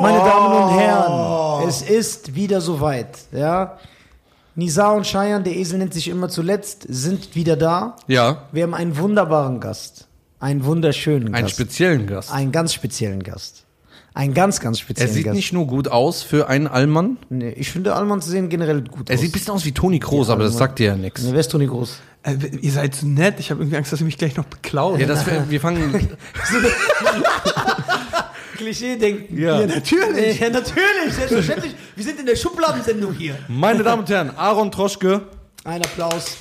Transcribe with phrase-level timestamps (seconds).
[0.00, 3.76] Meine Damen und Herren, es ist wieder soweit, ja.
[4.54, 7.96] Nizar und Cheyenne, der Esel nennt sich immer zuletzt, sind wieder da.
[8.06, 10.08] Ja, Wir haben einen wunderbaren Gast.
[10.40, 11.54] Einen wunderschönen einen Gast.
[11.54, 12.32] speziellen Gast.
[12.32, 13.64] einen ganz speziellen Gast.
[14.14, 15.36] Einen ganz, ganz Er speziellen sieht Gast.
[15.36, 19.14] nicht nur gut aus für einen Allmann, nee, ich finde, Allmanns sehen generell gut er
[19.14, 19.20] aus.
[19.20, 21.22] sieht ein bisschen aus wie Toni Kroos, aber das sagt dir ja nichts.
[21.22, 21.98] Nee, wer ist Toni Groß?
[22.24, 23.36] Äh, ihr seid so nett.
[23.40, 25.00] Ich habe irgendwie Angst, dass ihr mich gleich noch beklaut.
[25.00, 25.92] Ja, das, wir fangen.
[28.62, 29.36] Klischee denken.
[29.40, 29.60] Ja.
[29.60, 30.38] Ja, natürlich.
[30.38, 31.74] Ja, natürlich, selbstverständlich.
[31.96, 33.36] Wir sind in der Schubladensendung hier.
[33.48, 35.22] Meine Damen und Herren, Aaron Troschke.
[35.64, 36.36] Ein Applaus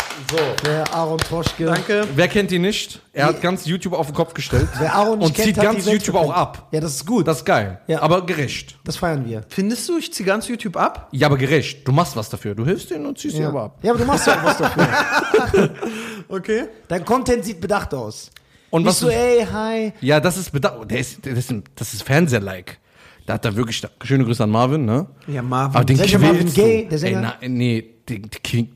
[0.63, 1.65] für Aaron Troschke.
[1.65, 2.07] Danke.
[2.15, 3.02] Wer kennt ihn nicht?
[3.13, 4.67] Er hat ganz YouTube auf den Kopf gestellt.
[4.79, 6.67] Wer Aaron nicht und kennt, zieht hat ganz die Welt YouTube auch ab.
[6.71, 7.27] Ja, das ist gut.
[7.27, 7.79] Das ist geil.
[7.88, 8.02] Ja.
[8.02, 8.77] Aber gerecht.
[8.84, 9.43] Das feiern wir.
[9.49, 11.07] Findest du, ich ziehe ganz YouTube ab?
[11.12, 11.88] Ja, aber gerecht.
[11.88, 12.55] Du machst was dafür.
[12.55, 13.49] Du hilfst denen und ziehst sie Ja.
[13.49, 13.77] aber ab.
[13.84, 15.70] ja, aber du machst ja auch was dafür.
[16.27, 16.63] Okay.
[16.88, 18.31] Dein Content sieht bedacht aus.
[18.71, 19.93] Und Nicht was so, du- ey, hi.
[20.02, 20.89] Ja, das ist bedacht.
[20.89, 22.79] Der ist, das ist, das ist Fernseher-like.
[23.25, 25.05] Da hat er wirklich, schöne Grüße an Marvin, ne?
[25.27, 25.75] Ja, Marvin.
[25.75, 26.53] Aber den Welcher quälst Marvin du.
[26.53, 27.35] Gaye, der Sänger?
[27.41, 28.29] Ey, na, nee, den,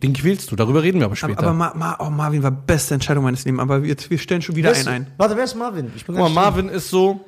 [0.03, 0.55] den, quälst du.
[0.55, 1.39] Darüber reden wir aber aber, später.
[1.39, 3.61] aber Ma Ma oh, Marvin war beste Entscheidung meines Lebens.
[3.61, 5.13] Aber wir, wir stellen schon wieder Wer ist, einen ein.
[5.17, 5.91] Warte, wer ist Marvin?
[5.95, 7.21] Ich bin Guck mal, Marvin ist so.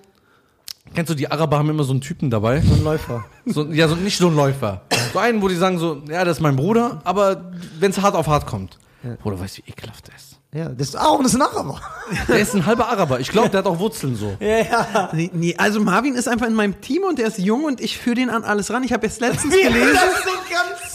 [0.94, 2.62] Kennst du, die Araber haben immer so einen Typen dabei.
[2.62, 2.76] still.
[2.76, 3.26] ein Läufer.
[3.46, 4.82] So, ja, so, nicht so ein Läufer.
[5.12, 8.16] So einen, wo die sagen so, ja, das ist mein Bruder, aber wenn es hart
[8.16, 8.78] auf hart kommt.
[9.22, 10.37] Bruder, weißt du, wie ekelhaft der ist?
[10.54, 11.80] Ja, das ist Aaron ist ein Araber.
[12.30, 13.20] Der ist ein halber Araber.
[13.20, 14.38] Ich glaube, der hat auch Wurzeln so.
[14.40, 15.10] Ja, ja.
[15.12, 17.98] Nee, nee, also Marvin ist einfach in meinem Team und der ist jung und ich
[17.98, 18.82] führe den an alles ran.
[18.84, 19.94] Ich habe jetzt letztens Wie er gelesen.
[19.94, 20.94] das so ganz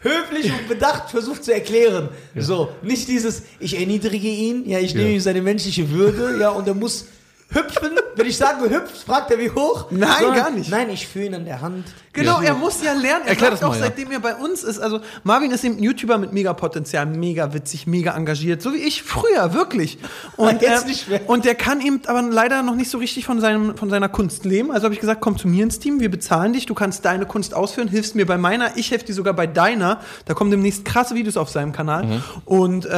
[0.00, 2.08] höflich und bedacht versucht zu erklären.
[2.36, 5.14] So, nicht dieses, ich erniedrige ihn, ja, ich nehme Ja.
[5.16, 7.06] ihm seine menschliche Würde, ja, und er muss
[7.50, 7.90] hüpfen.
[8.16, 9.86] Wenn ich sage hüpft, fragt er wie hoch.
[9.90, 10.70] Nein, gar nicht.
[10.70, 11.84] Nein, ich führe ihn an der Hand.
[12.12, 12.48] Genau, Ja.
[12.48, 13.24] er muss ja lernen.
[13.26, 13.84] Er Erklär sagt das auch, mal, ja.
[13.84, 14.78] seitdem er bei uns ist.
[14.78, 18.78] Also Marvin ist eben ein YouTuber mit mega Potenzial, mega witzig, mega engagiert, so wie
[18.78, 19.98] ich früher, wirklich.
[20.36, 21.20] Und, Jetzt äh, nicht mehr.
[21.28, 24.44] und der kann eben aber leider noch nicht so richtig von, seinem, von seiner Kunst
[24.44, 24.70] leben.
[24.70, 27.26] Also habe ich gesagt, komm zu mir ins Team, wir bezahlen dich, du kannst deine
[27.26, 30.00] Kunst ausführen, hilfst mir bei meiner, ich helfe dir sogar bei deiner.
[30.24, 32.04] Da kommen demnächst krasse Videos auf seinem Kanal.
[32.06, 32.22] Mhm.
[32.44, 32.90] Und äh,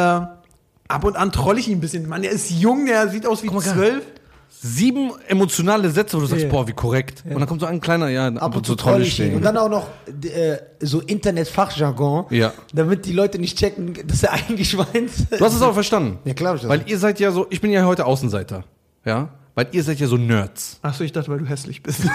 [0.89, 2.09] ab und an troll ich ihn ein bisschen.
[2.09, 4.05] Mann, der ist jung, der sieht aus wie zwölf.
[4.61, 6.51] Sieben emotionale Sätze, wo du sagst, Ja.
[6.51, 7.23] boah, wie korrekt.
[7.25, 9.37] Und dann kommt so ein kleiner, ja, Ab und zu troll ich ihn.
[9.37, 9.87] Und dann auch noch
[10.25, 12.53] äh, so Internetfachjargon, Ja.
[12.75, 16.19] damit die Leute nicht checken, dass er eingeschweint Du hast es auch verstanden.
[16.25, 16.71] Ja, klar hab ich das.
[16.71, 18.65] Weil ihr seid ja so, ich bin ja heute Außenseiter.
[19.05, 19.29] Ja?
[19.55, 20.79] Weil ihr seid ja so Nerds.
[20.83, 22.01] Achso, ich dachte, weil du hässlich bist.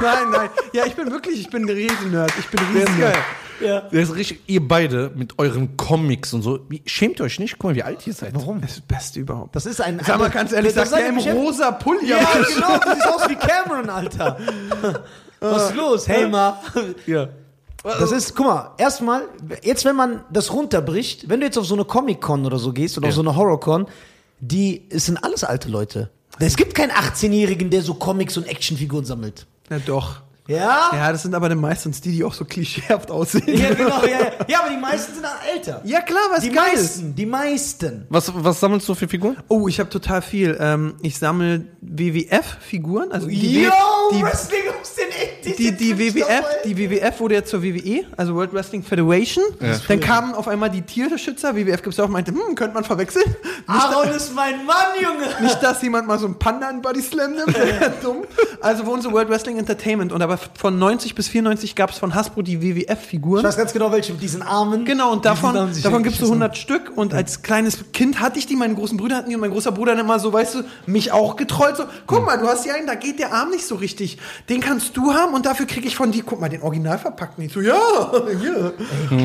[0.00, 0.48] nein, nein.
[0.72, 2.32] Ja, ich bin wirklich, ich bin ein Riesen-Nerd.
[2.38, 3.16] Ich bin ein Riesen-Nerd.
[3.60, 3.82] Ja.
[3.82, 6.60] Das ist richtig, ihr beide mit euren Comics und so.
[6.68, 7.58] Wie, schämt ihr euch nicht?
[7.58, 8.34] Guck mal, wie alt ihr seid.
[8.34, 8.60] Warum?
[8.60, 9.54] Das ist das Beste überhaupt.
[9.54, 10.00] Das ist ein.
[10.04, 12.08] Sag mal ganz ehrlich, das ist der im ein rosa Pulli.
[12.08, 14.38] Ja, genau, du siehst aus wie Cameron, Alter.
[15.40, 16.08] Was ist los?
[16.08, 16.60] Hey, ma.
[17.06, 17.28] Ja.
[17.82, 19.22] Das ist, guck mal, erstmal,
[19.62, 22.96] jetzt wenn man das runterbricht, wenn du jetzt auf so eine Comic-Con oder so gehst
[22.96, 23.16] oder auf Ja.
[23.16, 23.86] so eine Horror-Con,
[24.40, 26.08] die, es sind alles alte Leute.
[26.38, 29.46] Es gibt keinen 18-Jährigen, der so Comics und Actionfiguren sammelt.
[29.70, 30.22] Ja, doch.
[30.46, 30.90] Ja?
[30.92, 33.44] Ja, das sind aber dann meistens die, die auch so klischeehaft aussehen.
[33.46, 34.18] Ja, genau, ja, ja.
[34.48, 35.80] Ja, aber die meisten sind auch älter.
[35.84, 36.80] Ja, klar, was Die geil ist.
[36.80, 38.06] meisten, die meisten.
[38.10, 39.38] Was, was sammelst du für Figuren?
[39.48, 40.56] Oh, ich habe total viel.
[40.60, 43.10] Ähm, ich sammle WWF-Figuren.
[43.12, 43.70] Also die, Yo,
[44.12, 45.03] die, Wrestling aus den 80s.
[45.44, 49.44] Die, die WWF, die WWF wurde ja zur WWE, also World Wrestling Federation.
[49.88, 53.34] Dann kamen auf einmal die Tierschützer, WWF gibt's ja auch, meinte, hm, könnte man verwechseln.
[53.66, 55.26] Aaron ist mein Mann, Junge.
[55.42, 58.24] Nicht, dass jemand mal so einen Panda in Body Slam nimmt, wäre dumm.
[58.60, 62.42] Also wurden so World Wrestling Entertainment und aber von 90 bis 94 gab's von Hasbro
[62.42, 63.44] die Ich WWF-Figuren.
[63.44, 64.84] weiß ganz genau, welche mit diesen Armen.
[64.84, 66.42] Genau, und davon, davon gibt's so geschissen.
[66.42, 66.92] 100 Stück.
[66.96, 69.72] Und als kleines Kind hatte ich die, meine großen Brüder hatten die und mein großer
[69.72, 71.76] Bruder dann immer so, weißt du, mich auch getrollt.
[71.76, 74.18] So, guck mal, du hast hier einen, da geht der Arm nicht so richtig.
[74.48, 77.38] Den kannst du haben und dafür kriege ich von dir, guck mal, den Original verpackt
[77.38, 77.52] nicht.
[77.52, 77.74] So, ja,
[78.40, 78.72] hier.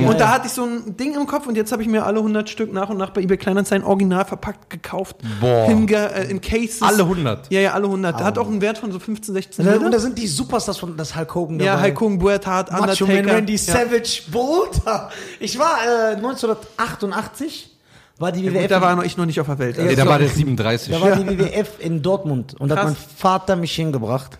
[0.08, 2.18] Und da hatte ich so ein Ding im Kopf und jetzt habe ich mir alle
[2.20, 5.18] 100 Stück nach und nach bei eBay Kleinanzeigen original verpackt gekauft.
[5.40, 5.68] Boah.
[5.68, 6.82] Hinge, äh, in Cases.
[6.82, 7.52] Alle 100?
[7.52, 8.24] Ja, ja, alle 100.
[8.24, 9.92] Hat auch einen Wert von so 15, 16 Und da, und Euro.
[9.92, 11.72] da sind die Superstars von das Hulk Hogan dabei.
[11.72, 13.14] Ja, Hulk Hogan, Bret Hart, Macho Undertaker.
[13.24, 13.60] Man, Randy ja.
[13.60, 15.10] Savage, Bruder.
[15.40, 15.78] Ich war
[16.12, 17.76] äh, 1988,
[18.18, 18.62] war die Ja, WWF.
[18.64, 19.78] gut, da war noch ich noch nicht auf der Welt.
[19.78, 20.92] Nee, da war der 37.
[20.94, 24.38] da war die WWF in Dortmund und da hat mein Vater mich hingebracht.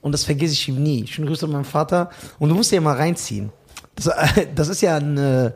[0.00, 1.06] Und das vergesse ich ihm nie.
[1.06, 2.10] Schöne Grüße an meinen Vater.
[2.38, 3.50] Und du musst ja mal reinziehen.
[3.94, 4.10] Das,
[4.54, 5.52] das ist ja ein, äh,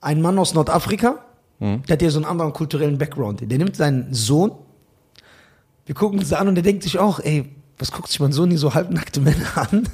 [0.00, 1.24] ein Mann aus Nordafrika.
[1.58, 1.82] Hm.
[1.82, 3.48] Der hat ja so einen anderen kulturellen Background.
[3.48, 4.52] Der nimmt seinen Sohn.
[5.86, 8.48] Wir gucken uns an und der denkt sich auch, ey, was guckt sich mein Sohn
[8.48, 9.88] hier so halbnackte Männer an,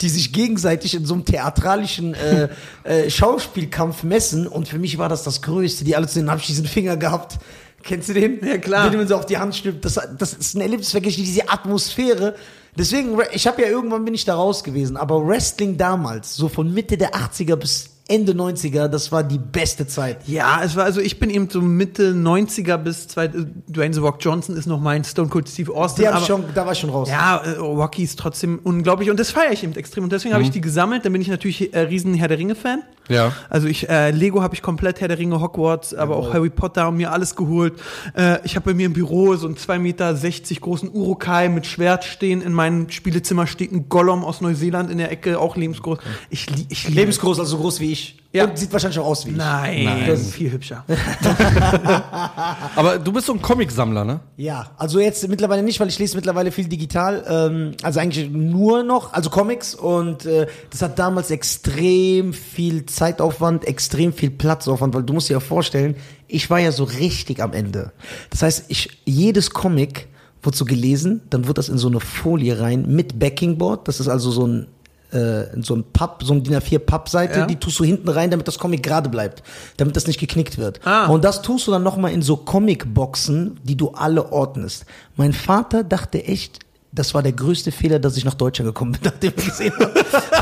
[0.00, 2.48] die sich gegenseitig in so einem theatralischen äh,
[2.84, 4.46] äh, Schauspielkampf messen.
[4.46, 5.84] Und für mich war das das Größte.
[5.84, 7.38] Die alle zu den hab ich diesen Finger gehabt.
[7.82, 8.44] Kennst du den?
[8.44, 8.84] Ja, klar.
[8.84, 9.84] Mit dem man so auf die Hand schnippt.
[9.84, 12.34] Das, das ist ein Erlebnis, wirklich diese Atmosphäre.
[12.78, 16.72] Deswegen, ich habe ja irgendwann bin ich da raus gewesen, aber Wrestling damals, so von
[16.72, 20.18] Mitte der 80er bis Ende 90er, das war die beste Zeit.
[20.28, 23.30] Ja, es war also ich bin eben so Mitte 90er bis zwei, äh,
[23.66, 26.02] Dwayne The Rock Johnson ist noch mein Stone Cold Steve Austin.
[26.02, 27.08] Die hab ich aber- schon, da war ich schon raus.
[27.08, 30.44] Ja, äh, Rocky ist trotzdem unglaublich und das feiere ich eben extrem und deswegen habe
[30.44, 31.06] ich die gesammelt.
[31.06, 32.82] Dann bin ich natürlich äh, riesen Herr der Ringe Fan.
[33.08, 33.32] Ja.
[33.50, 36.88] Also ich äh, Lego habe ich komplett Herr der Ringe, Hogwarts, aber auch Harry Potter
[36.88, 37.74] und mir alles geholt.
[38.16, 40.14] Äh, ich habe bei mir im Büro so einen 2,60 Meter
[40.60, 42.40] großen Urukai mit Schwert stehen.
[42.40, 45.98] In meinem Spielezimmer steht ein Gollum aus Neuseeland in der Ecke, auch lebensgroß.
[46.30, 48.23] Ich, ich liebe Lebensgroß, also so groß wie ich.
[48.34, 48.46] Ja.
[48.46, 49.36] Und sieht wahrscheinlich auch aus wie ich.
[49.36, 50.16] Nein, Nein.
[50.16, 50.84] viel hübscher.
[52.74, 54.20] Aber du bist so ein Comicsammler, ne?
[54.36, 57.24] Ja, also jetzt mittlerweile nicht, weil ich lese mittlerweile viel digital.
[57.28, 59.76] Ähm, also eigentlich nur noch, also Comics.
[59.76, 65.34] Und äh, das hat damals extrem viel Zeitaufwand, extrem viel Platzaufwand, weil du musst dir
[65.34, 65.94] ja vorstellen,
[66.26, 67.92] ich war ja so richtig am Ende.
[68.30, 70.08] Das heißt, ich jedes Comic
[70.42, 73.86] wird so gelesen, dann wird das in so eine Folie rein mit Backingboard.
[73.86, 74.66] Das ist also so ein
[75.12, 77.46] äh, so ein Papp, so ein DIN A4 Pappseite, Ja.
[77.46, 79.42] die tust du hinten rein, damit das Comic gerade bleibt,
[79.76, 80.80] damit das nicht geknickt wird.
[80.84, 81.06] Ah.
[81.06, 84.84] Und das tust du dann nochmal in so Comicboxen, die du alle ordnest.
[85.16, 86.60] Mein Vater dachte echt,
[86.92, 89.94] das war der größte Fehler, dass ich nach Deutschland gekommen bin, nachdem ich gesehen habe,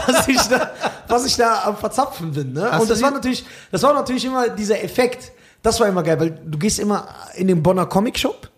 [0.06, 0.70] was ich da,
[1.09, 2.53] was ich da am Verzapfen bin.
[2.53, 2.69] Ne?
[2.70, 5.32] Hast Und das war natürlich, das war natürlich immer dieser Effekt.
[5.62, 7.06] Das war immer geil, weil du gehst immer
[7.37, 8.50] in den Bonner Comic Shop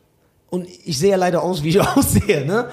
[0.50, 2.68] und ich sehe ja leider aus, wie ich aussehe, ne?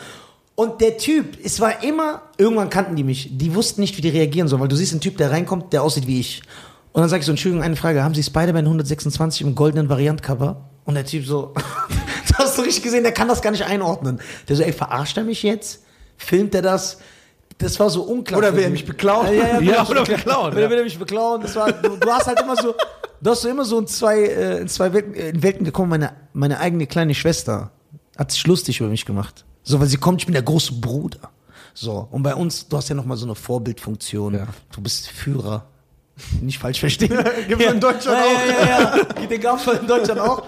[0.61, 4.09] Und der Typ, es war immer, irgendwann kannten die mich, die wussten nicht, wie die
[4.09, 6.43] reagieren sollen, weil du siehst einen Typ, der reinkommt, der aussieht wie ich.
[6.91, 10.69] Und dann sag ich so, Entschuldigung, eine Frage, haben Sie Spider-Man 126 im goldenen Variantcover?
[10.85, 11.55] Und der Typ so,
[12.27, 14.19] du hast du richtig gesehen, der kann das gar nicht einordnen.
[14.47, 15.81] Der so, ey, verarscht er mich jetzt?
[16.15, 16.99] Filmt er das?
[17.57, 18.37] Das war so unklar.
[18.37, 19.25] Oder will er mich beklauen?
[19.25, 20.51] Ja, ja, ja, will Ja, er mich oder beklauen.
[20.51, 21.41] beklauen, Will, er mich beklauen?
[21.41, 22.75] Das war, du, du hast halt immer so,
[23.19, 25.89] du hast so immer so in zwei, äh, in zwei Welten, in Welten gekommen.
[25.89, 27.71] Meine, meine eigene kleine Schwester
[28.15, 29.43] hat sich lustig über mich gemacht.
[29.63, 31.29] So, weil sie kommt, ich bin der große Bruder.
[31.73, 34.33] So, und bei uns, du hast ja nochmal so eine Vorbildfunktion.
[34.33, 34.47] Ja.
[34.73, 35.65] Du bist Führer.
[36.41, 37.17] Nicht falsch verstehen.
[37.47, 38.47] Gibt's in Deutschland ja, auch.
[38.47, 39.27] Ja, ja, ja.
[39.27, 40.43] Den gab's in Deutschland auch.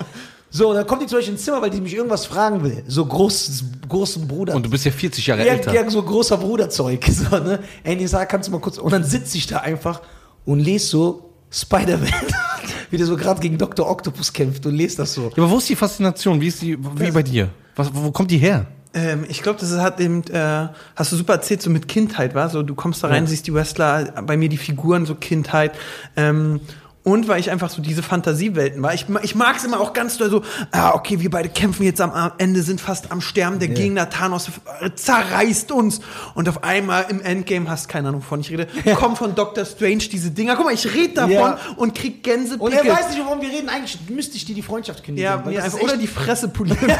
[0.49, 2.83] So, dann kommt die zum Beispiel ins Zimmer, weil die mich irgendwas fragen will.
[2.87, 4.53] So groß, großen Bruder.
[4.53, 5.73] Und du bist ja 40 Jahre Ja, älter.
[5.73, 7.03] ja, so großer Bruderzeug.
[7.11, 7.59] So, ne?
[7.83, 8.77] Ey, die sagt, kannst du mal kurz.
[8.77, 10.01] Und dann sitze ich da einfach
[10.45, 12.07] und lese so Spider-Man,
[12.91, 13.89] wie der so gerade gegen Dr.
[13.89, 15.23] Octopus kämpft und lese das so.
[15.23, 16.39] Ja, aber wo ist die Faszination?
[16.39, 17.49] Wie ist die, wie bei dir?
[17.75, 18.67] Was, wo kommt die her?
[18.93, 22.49] Ähm, ich glaube, das hat eben, äh, hast du super erzählt, so mit Kindheit, war
[22.49, 23.29] so, du kommst da rein, Ja.
[23.29, 25.71] siehst die Wrestler, bei mir die Figuren, so Kindheit.
[26.15, 26.59] Ähm,
[27.03, 28.93] und weil ich einfach so diese Fantasiewelten war.
[28.93, 30.41] Ich, ich mag es immer auch ganz doll so,
[30.71, 34.49] ah, okay, wir beide kämpfen jetzt am Ende, sind fast am Sterben, der Gegner Thanos
[34.95, 35.99] zerreißt uns.
[36.33, 39.97] Und auf einmal im Endgame, hast keine Ahnung, wovon ich rede, kommen von Doctor Strange
[40.09, 40.55] diese Dinger.
[40.55, 41.59] Guck mal, ich rede davon Ja.
[41.75, 42.65] und krieg Gänsepickel.
[42.65, 43.67] Und er weiß nicht, worum wir reden.
[43.69, 45.29] Eigentlich müsste ich dir die Freundschaft kündigen.
[45.29, 46.79] ja, weil mir das einfach, oder die Fresse polieren.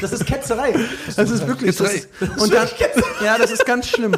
[0.00, 0.74] Das ist Ketzerei.
[1.16, 2.68] Das ist wirklich das ist, und dann,
[3.24, 4.14] ja, das ist ganz schlimm.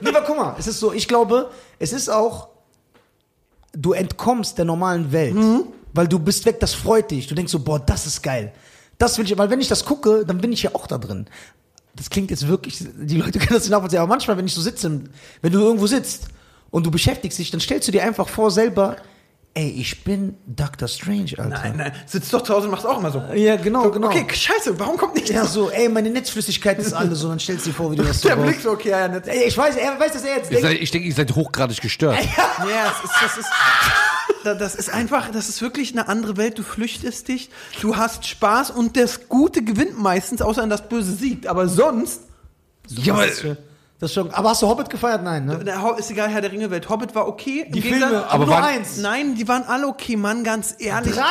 [0.00, 2.48] Nee, aber guck mal, es ist so, ich glaube, es ist auch,
[3.74, 5.36] du entkommst der normalen Welt,
[5.92, 7.26] weil du bist weg, das freut dich.
[7.26, 8.52] Du denkst so, boah, das ist geil.
[8.98, 11.26] Das will ich, weil wenn ich das gucke, dann bin ich ja auch da drin.
[11.96, 14.60] Das klingt jetzt wirklich, die Leute können das nicht nachvollziehen, aber manchmal, wenn ich so
[14.60, 15.02] sitze,
[15.42, 16.28] wenn du irgendwo sitzt
[16.70, 18.96] und du beschäftigst dich, dann stellst du dir einfach vor selber,
[19.54, 20.88] ey, ich bin Dr.
[20.88, 21.48] Strange, Alter.
[21.48, 23.22] Nein, nein, sitzt doch zu Hause und machst auch immer so.
[23.34, 24.08] Ja, genau, genau.
[24.08, 27.66] Okay, scheiße, warum kommt nicht Ja, so, ey, meine Netzflüssigkeit ist alle so, dann stellst
[27.66, 28.36] du dir vor, wie du das so der.
[28.36, 29.26] Blick so, okay, ja, nicht.
[29.28, 31.80] Ey, ich weiß, er weiß, dass er jetzt denkt, seid, ich denke, ihr seid hochgradig
[31.80, 32.18] gestört.
[32.68, 33.48] Ja, es ist, das ist,
[34.44, 36.58] da- das ist einfach, das ist wirklich eine andere Welt.
[36.58, 37.50] Du flüchtest dich,
[37.80, 41.46] du hast Spaß und das Gute gewinnt meistens, außer wenn das Böse siegt.
[41.46, 42.20] Aber sonst,
[42.88, 43.26] Ja, aber,
[44.00, 45.22] das schon- aber hast du Hobbit gefeiert?
[45.22, 45.58] Nein, ne?
[45.64, 46.88] der ist egal, Herr der Ringe Welt.
[46.88, 47.66] Hobbit war okay.
[47.68, 48.98] Die Gegensatz- Filme, aber aber nur eins.
[48.98, 51.14] Nein, die waren alle okay, Mann, ganz ehrlich.
[51.14, 51.22] Drei?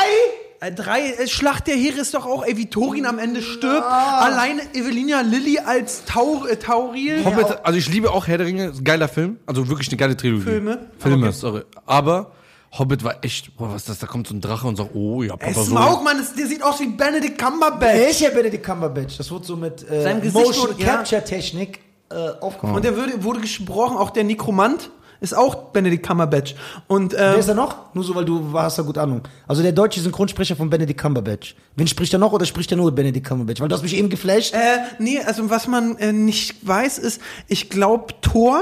[0.59, 3.85] Äh, Drei, äh, Schlacht der Heere ist doch auch, ey, wie Thorin am Ende stirbt.
[3.85, 7.25] Alleine Evelina Lilly als Taur, äh, Tauril.
[7.25, 10.43] Hobbit, also ich liebe auch Herr der Ringe, geiler Film, also wirklich eine geile Trilogie.
[10.45, 10.87] Filme?
[10.99, 11.35] Filme, Okay.
[11.37, 11.61] sorry.
[11.85, 12.31] Aber
[12.79, 15.21] Hobbit war echt, boah, was ist das, da kommt so ein Drache und sagt, oh
[15.21, 15.71] ja, Ey, Papa so.
[15.71, 18.21] Smaug, Mann, das, der sieht aus wie Benedict Er Cumberbatch.
[18.21, 19.17] ja Benedict Cumberbatch.
[19.17, 20.95] Das wurde so mit äh, Motion ja.
[20.95, 21.79] Capture Technik
[22.13, 22.77] äh, aufgenommen.
[22.77, 24.89] Und der wurde, wurde gesprochen, auch der Nekromant
[25.23, 26.53] ist auch Benedict Cumberbatch.
[26.87, 27.93] Und, Wer ähm, ist er noch?
[27.93, 29.21] Nur so, weil du hast da gut Ahnung.
[29.47, 31.55] Also der deutsche Synchronsprecher von Benedict Cumberbatch.
[31.77, 33.61] Wen spricht er noch oder spricht er nur Benedict Cumberbatch?
[33.61, 34.53] Weil du hast mich eben geflasht.
[34.53, 34.57] Äh,
[34.99, 38.61] nee, also was man äh, nicht weiß, ist, ich glaube, Thor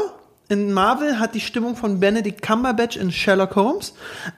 [0.50, 3.94] in Marvel hat die Stimmung von Benedict Cumberbatch in Sherlock Holmes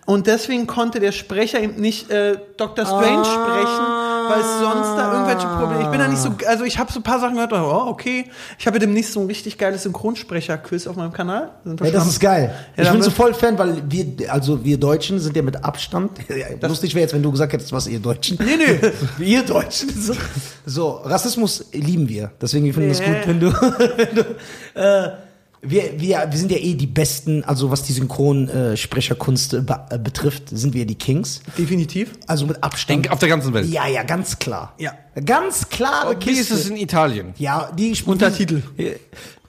[0.05, 2.85] und deswegen konnte der Sprecher eben nicht äh, Dr.
[2.85, 3.85] Strange sprechen,
[4.29, 5.83] weil es sonst da irgendwelche Probleme.
[5.83, 8.25] Ich bin da nicht so, also ich habe so ein paar Sachen gehört, oh, okay.
[8.57, 11.51] Ich habe ja demnächst so ein richtig geiles Synchronsprecher-Quiz auf meinem Kanal.
[11.63, 12.53] Wir Ja, das ist geil.
[12.75, 16.11] Ja, ich bin so voll Fan, weil wir, also wir Deutschen sind ja mit Abstand.
[16.61, 18.37] Lustig wäre jetzt, wenn du gesagt hättest, was ihr Deutschen.
[18.43, 19.23] Nee, nee.
[19.23, 19.89] ihr Deutschen.
[19.89, 20.13] So,
[20.65, 22.31] so, Rassismus lieben wir.
[22.41, 23.05] Deswegen finden wir es Nee.
[23.07, 23.51] gut, wenn du,
[23.97, 24.21] wenn du
[24.79, 25.11] äh,
[25.63, 29.97] wir, wir, wir sind ja eh die Besten, also was die Synchronsprecherkunst äh, be äh,
[29.97, 31.41] betrifft, sind wir die Kings.
[31.57, 32.11] Definitiv.
[32.27, 33.09] Also mit Abstand.
[33.09, 33.69] Auf der ganzen Welt.
[33.69, 34.73] Ja, ja, ganz klar.
[34.77, 34.93] Ja.
[35.25, 36.53] Ganz klare Wie ist Kiste.
[36.55, 37.33] es in Italien?
[37.37, 38.61] Ja, die Untertitel.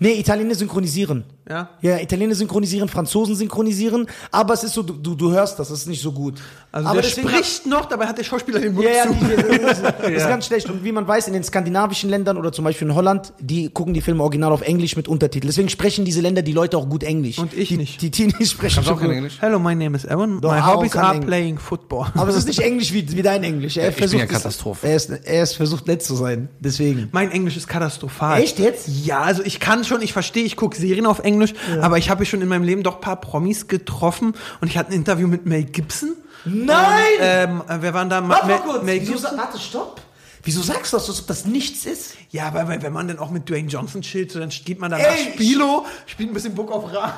[0.00, 1.24] Nee, Italiener synchronisieren.
[1.48, 1.68] Ja.
[1.82, 5.86] Ja, Italiener synchronisieren, Franzosen synchronisieren, aber es ist so, du, du, hörst das, das ist
[5.88, 6.40] nicht so gut.
[6.72, 9.12] Also aber der spricht noch, dabei hat der Schauspieler den Mund Ja, ja, zu.
[9.12, 9.24] die,
[9.58, 10.68] die, das, ist, das ist ganz schlecht.
[10.70, 13.92] Und wie man weiß, in den skandinavischen Ländern oder zum Beispiel in Holland, die gucken
[13.94, 15.46] die Filme original auf Englisch mit Untertitel.
[15.46, 17.38] Deswegen sprechen diese Länder die Leute auch gut Englisch.
[17.38, 18.00] Und ich die, nicht.
[18.02, 19.16] Die Teenies sprechen du auch schon kein gut.
[19.16, 19.36] Englisch?
[19.40, 20.40] Hello, my name is Aaron.
[20.40, 21.26] Doch, my hobbies are Englisch.
[21.28, 22.06] playing football.
[22.14, 23.76] Aber es ist nicht Englisch wie, wie dein Englisch.
[23.76, 24.88] Er Ich bin versucht ja es- Katastrophe.
[24.88, 26.48] Er ist, er ist versucht nett zu sein.
[26.60, 27.08] Deswegen.
[27.12, 28.40] Mein Englisch ist katastrophal.
[28.40, 28.88] Echt jetzt?
[28.88, 32.24] Ja, also ich kann schon, ich verstehe, ich gucke Serien auf Englisch, aber ich habe
[32.26, 35.46] schon in meinem Leben doch ein paar Promis getroffen und ich hatte ein Interview mit
[35.46, 36.16] Mel Gibson.
[36.44, 37.02] Nein!
[37.20, 38.26] Ähm, äh, wer waren da?
[38.28, 38.82] Warte Mel, mal kurz.
[38.82, 39.36] Mel Gibson?
[39.36, 40.00] warte, stopp.
[40.44, 42.14] Wieso sagst du das, als ob das nichts ist?
[42.30, 44.90] Ja, weil, weil wenn man dann auch mit Dwayne Johnson chillt, so, dann geht man
[44.90, 47.16] dann Ey, nach Spilo, spielt ein bisschen Book auf Ra.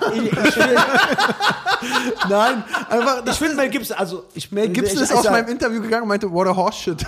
[2.29, 5.49] Nein, einfach, ich finde Mel Gibson, also ich, Mel Gibson ich, ist ich, aus meinem
[5.49, 7.05] Interview gegangen und meinte, what a horse shit.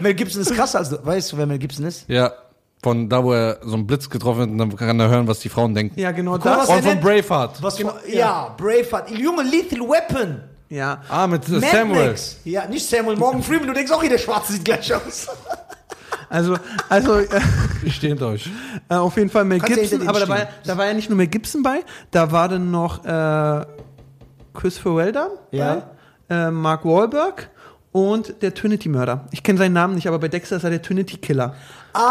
[0.00, 1.04] Mel Gibson ist krasser als du.
[1.04, 2.04] Weißt du, wer Mel Gibson ist?
[2.08, 2.32] Ja.
[2.82, 5.40] Von da, wo er so einen Blitz getroffen hat, und dann kann er hören, was
[5.40, 5.98] die Frauen denken.
[5.98, 6.68] ja, genau Guck das.
[6.68, 7.00] er Und von.
[7.00, 7.62] Braveheart.
[7.62, 8.14] Was Genau, ja.
[8.14, 9.10] ja, Braveheart.
[9.10, 10.42] Junge, Lethal Weapon.
[10.68, 11.02] Ja.
[11.08, 12.08] Ah, mit Mad Samuel.
[12.08, 12.38] Max.
[12.44, 13.66] Ja, nicht Samuel, Morgan Freeman.
[13.68, 15.28] Du denkst auch, jeder Schwarze sieht gleich aus.
[16.30, 16.56] Also,
[16.88, 17.26] also äh,
[17.84, 18.48] Ich stehe hinter euch.
[18.88, 20.94] äh, auf jeden Fall Mel Kannst ja Gibson, hinter aber da war, da war ja
[20.94, 21.80] nicht nur Mel Gibson bei,
[22.10, 23.66] da war dann noch äh,
[24.54, 25.82] Christopher Weldon Ja.
[26.28, 27.50] bei, äh, Mark Wahlberg
[27.92, 29.26] und der Trinity-Mörder.
[29.30, 31.54] Ich kenne seinen Namen nicht, aber bei Dexter ist er der Trinity-Killer.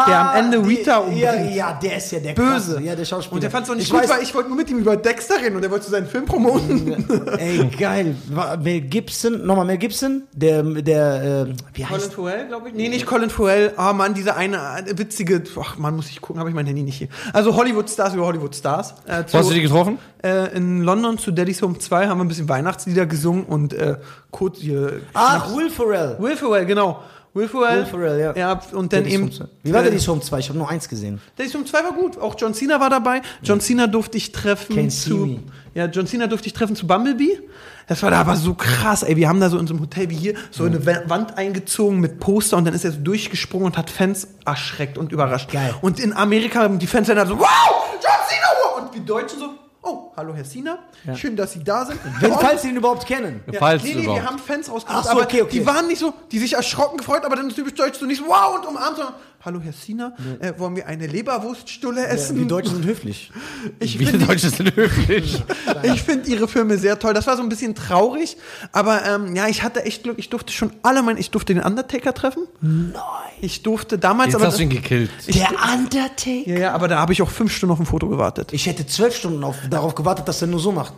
[0.08, 1.22] Der am Ende die- Rita umbringt.
[1.22, 2.82] Ja, ja, der ist ja der Böse.
[2.82, 3.36] Ja, der Schauspieler.
[3.36, 4.78] Und der fand es auch nicht ich gut, weiß, weil ich wollte nur mit ihm
[4.80, 7.06] über Dexter reden und er wollte seinen Film promoten.
[7.38, 8.16] Ey, geil.
[8.62, 12.76] Mel Gibson, nochmal Mel Gibson, der, der, äh, wie Colin heißt Farrell, glaube ich.
[12.76, 13.74] Nee, nicht Colin Farrell.
[13.78, 15.44] Ah, Mann, dieser eine äh, witzige.
[15.60, 17.10] Ach, Mann, muss ich gucken, habe ich mein Handy nicht hier.
[17.34, 18.96] Also Hollywood-Stars über Hollywood-Stars.
[19.06, 20.00] Äh, Wo hast du die getroffen?
[20.24, 23.98] äh, in London zu Daddy's Home 2 haben wir ein bisschen Weihnachtslieder gesungen und äh,
[24.32, 25.02] Code hier.
[25.14, 26.16] Ach, Will Ferrell.
[26.20, 27.02] Will Ferrell, genau.
[27.34, 27.78] Will Ferrell.
[27.80, 28.36] Will Ferrell, ja.
[28.36, 29.24] Ja, und dann eben.
[29.24, 29.46] Home 2.
[29.64, 30.40] Wie war äh, Daddy's Home 2?
[30.40, 31.20] Ich habe nur eins gesehen.
[31.36, 32.18] Daddy's Home 2 war gut.
[32.20, 33.22] Auch John Cena war dabei.
[33.42, 35.40] John Cena durfte ich treffen Can't zu.
[35.74, 37.40] Ja, John Cena durfte ich treffen zu Bumblebee.
[37.88, 39.16] Das war da aber so krass, ey.
[39.18, 42.00] Wir haben da so in so einem Hotel wie hier so eine Wa- Wand eingezogen
[42.00, 45.52] mit Poster und dann ist er so durchgesprungen und hat Fans erschreckt und überrascht.
[45.52, 45.74] Geil.
[45.82, 47.48] Und in Amerika haben die Fans dann so, wow,
[47.94, 48.86] John Cena!
[48.86, 49.50] Und die Deutschen so,
[49.84, 50.80] oh, hallo Herr Cena,
[51.16, 52.00] schön, dass Sie da sind.
[52.20, 53.44] Wenn, falls Sie ihn überhaupt kennen.
[53.52, 54.22] ja, Falls nee, nee, überhaupt.
[54.22, 55.60] wir haben Fans rausgesucht, Ach so, aber okay, okay.
[55.60, 58.20] die waren nicht so, die sich erschrocken gefreut, aber dann ist typisch deutsch so nicht
[58.20, 62.38] so, wow und umarmt, sondern, hallo Herr Sina, äh, wollen wir eine Leberwurststulle essen?
[62.38, 63.32] Die Deutschen sind höflich.
[63.80, 65.44] ich Viele finde Deutsche sind höflich.
[65.84, 67.14] ich find ihre Filme sehr toll.
[67.14, 68.38] Das war so ein bisschen traurig,
[68.72, 70.18] aber ähm, ja, ich hatte echt Glück.
[70.18, 72.48] Ich durfte schon alle meine, ich durfte den Undertaker treffen.
[72.62, 72.94] Nein.
[73.42, 75.12] Ich durfte damals, Jetzt aber hast du ihn gekillt.
[75.28, 76.50] Der Undertaker.
[76.50, 78.54] ja, ja, aber da habe ich auch fünf Stunden auf ein Foto gewartet.
[78.54, 80.94] Ich hätte zwölf Stunden auf, darauf gewartet, dass er nur so macht.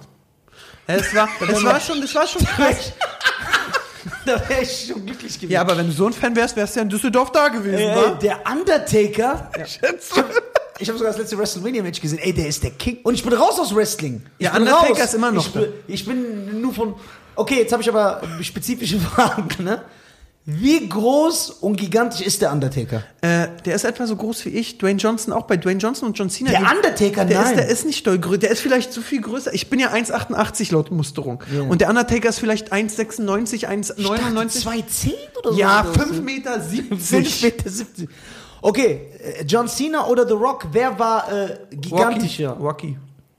[0.87, 2.93] Es war, das war schon, das war schon krass.
[4.25, 5.51] da wäre ich schon glücklich gewesen.
[5.51, 7.77] Ja, aber wenn du so ein Fan wärst, wärst du ja in Düsseldorf da gewesen,
[7.79, 8.09] Ey, wa?
[8.21, 9.49] der Undertaker.
[10.77, 12.19] Ich habe sogar das letzte WrestleMania-Match gesehen.
[12.19, 12.99] Ey, der ist der King.
[13.03, 14.21] Und ich bin raus aus Wrestling.
[14.37, 14.99] Ich Ja, Undertaker raus.
[14.99, 16.95] ist immer noch Ich bin, ich bin nur von.
[17.35, 19.81] Okay, jetzt habe ich aber spezifische Fragen, ne?
[20.47, 23.01] Wie groß und gigantisch ist der Undertaker?
[23.21, 24.77] Äh, der ist etwa so groß wie ich.
[24.77, 25.47] Dwayne Johnson auch.
[25.47, 26.51] Bei Dwayne Johnson und John Cena.
[26.51, 27.51] Der Undertaker, der nein.
[27.51, 28.37] Ist, der ist nicht doll größer.
[28.37, 29.55] Der ist vielleicht so viel größer.
[29.55, 31.43] Ich bin ja 1,88 laut Musterung.
[31.51, 31.63] Ja.
[31.63, 34.63] Und der Undertaker ist vielleicht 1,96, 1,99.
[34.63, 35.57] 2,10 oder so?
[35.57, 36.99] Ja, Oder 5 Meter 70.
[36.99, 38.09] 5 Meter 70.
[38.61, 42.51] Okay, äh, John Cena oder The Rock, wer war äh, gigantischer?
[42.51, 42.97] Rocky.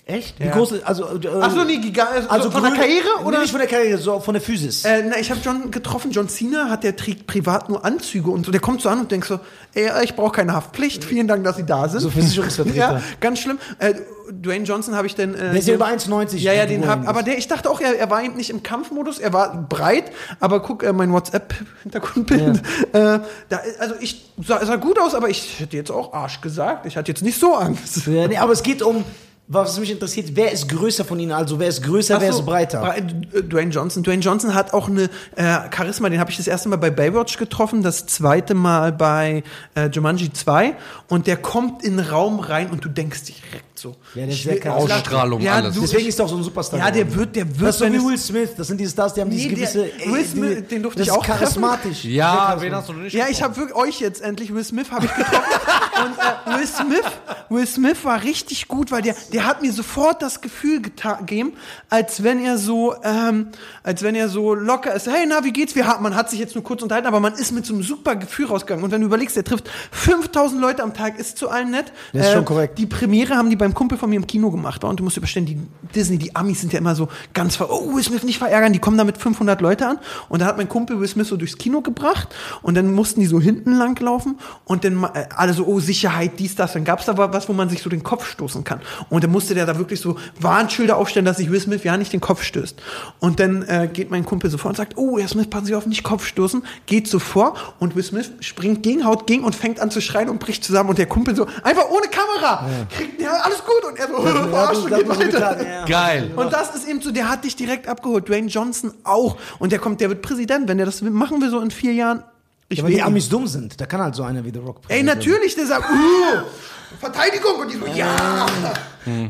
[0.09, 0.39] Echt?
[0.39, 0.53] Wie Ja.
[0.53, 2.27] groß ist, also, äh, Achso, nee, gigantisch.
[2.29, 3.41] also von der grün- Karriere Nee, oder?
[3.41, 4.85] nicht von der Karriere, so von der Physis.
[4.85, 6.13] Äh, na, ich habe John getroffen.
[6.13, 8.53] John Cena hat der trägt privat nur Anzüge und so.
[8.53, 9.41] Der kommt so an und denkt so,
[9.75, 11.03] ey, ich brauche keine Haftpflicht.
[11.05, 11.99] Vielen Dank, dass Sie da sind.
[12.03, 12.77] So Versicherungsvertreter.
[12.79, 13.59] ja, ganz schlimm.
[13.81, 13.95] Äh,
[14.31, 15.35] Dwayne Johnson habe ich dann.
[15.35, 16.37] Äh, der ist ja über 1,90.
[16.37, 18.63] Ja, ja, den hab, aber der, ich dachte auch, er, er war eben nicht im
[18.63, 22.59] Kampfmodus, er war breit, aber guck, äh, mein WhatsApp-Hintergrundbild,
[22.93, 26.87] äh, da, also ich sah, sah gut aus, aber ich hätte jetzt auch Arsch gesagt,
[26.87, 28.07] ich hatte jetzt nicht so Angst.
[28.07, 29.05] Ja, nee, aber es geht um,
[29.49, 31.33] was mich interessiert, wer ist größer von ihnen?
[31.33, 32.83] Also wer ist größer, wer Ach so, ist breiter?
[32.85, 32.97] Bre-
[33.33, 34.03] äh, Dwayne Johnson.
[34.03, 35.05] Dwayne Johnson hat auch eine
[35.37, 39.45] äh, Charisma, den habe ich das erste Mal bei Baywatch getroffen, das zweite Mal bei
[39.77, 40.75] äh, Jumanji 2
[41.09, 43.95] und der kommt in den Raum rein und du denkst direkt so.
[44.15, 44.69] Ja, der ist will-.
[44.71, 45.75] Ausstrahlung, Ja, alles.
[45.75, 46.79] du- Deswegen ist er auch so ein Superstar.
[46.81, 48.51] Ja, der wird, der wird, Das ist so wie Will Smith.
[48.57, 50.03] Das sind diese Stars, die haben Nee, dieses der- gewisse.
[50.05, 51.39] ey, Will die- Smith, den durfte ich auch treffen.
[51.41, 52.05] charismatisch.
[52.05, 55.07] Ja, wen hast du nicht Ja, ich habe wirklich euch jetzt endlich Will Smith habe
[55.07, 55.37] ich getroffen
[56.05, 57.05] und äh, Will Smith,
[57.49, 61.53] Will Smith war richtig gut, weil der, der hat mir sofort das Gefühl gegeben,
[61.91, 63.49] als wenn er so, ähm,
[63.83, 65.07] als wenn er so locker ist.
[65.07, 65.75] Hey, na, wie geht's?
[65.75, 67.83] Wir haben, man hat sich jetzt nur kurz unterhalten, aber man ist mit so einem
[67.83, 68.85] super Gefühl rausgegangen.
[68.85, 71.87] Und wenn du überlegst, der trifft 5000 Leute am Tag, ist zu allen nett.
[72.13, 72.79] Äh, Das ist schon korrekt.
[72.79, 74.85] Die Premiere haben die beim Kumpel von mir im Kino gemacht.
[74.85, 75.59] Und du musst dir bestellen, die
[75.95, 78.79] Disney, die Amis sind ja immer so ganz ver, oh, Will Smith nicht verärgern, die
[78.79, 79.99] kommen da mit 500 Leute an.
[80.29, 82.29] Und da hat mein Kumpel Will Smith so durchs Kino gebracht
[82.63, 86.39] und dann mussten die so hinten lang laufen und dann äh, alle so, oh, Sicherheit,
[86.39, 86.75] dies, das.
[86.75, 88.81] Dann gab's da was, wo man sich so den Kopf stoßen kann.
[89.09, 92.13] Und dann musste der da wirklich so Warnschilder aufstellen, dass sich Will Smith ja nicht
[92.13, 92.81] den Kopf stößt.
[93.19, 95.75] Und dann äh, geht mein Kumpel so vor und sagt, oh, Will Smith, passen Sie
[95.75, 96.63] auf, nicht Kopf stoßen.
[96.87, 100.29] Geht so vor und Will Smith springt gegen, haut gegen und fängt an zu schreien
[100.29, 100.91] und bricht zusammen.
[100.91, 103.85] Und der Kumpel so, einfach ohne Kamera, kriegt, ja, alles gut.
[103.89, 105.85] Und er so, verarscht und geht weiter.
[105.87, 106.31] Geil.
[106.37, 108.29] Und das ist eben so, der hat dich direkt abgeholt.
[108.29, 109.37] Dwayne Johnson auch.
[109.59, 110.69] Und der kommt, der wird Präsident.
[110.69, 112.25] Wenn der das machen will, so in vier Jahren.
[112.69, 113.05] Ich Ja, weil die ihn.
[113.05, 113.81] Amis dumm sind.
[113.81, 114.81] Da kann halt so einer wie The Rock.
[114.89, 117.61] Ey, natürlich, der sagt, uh, Verteidigung.
[117.61, 118.47] Und die so, ja.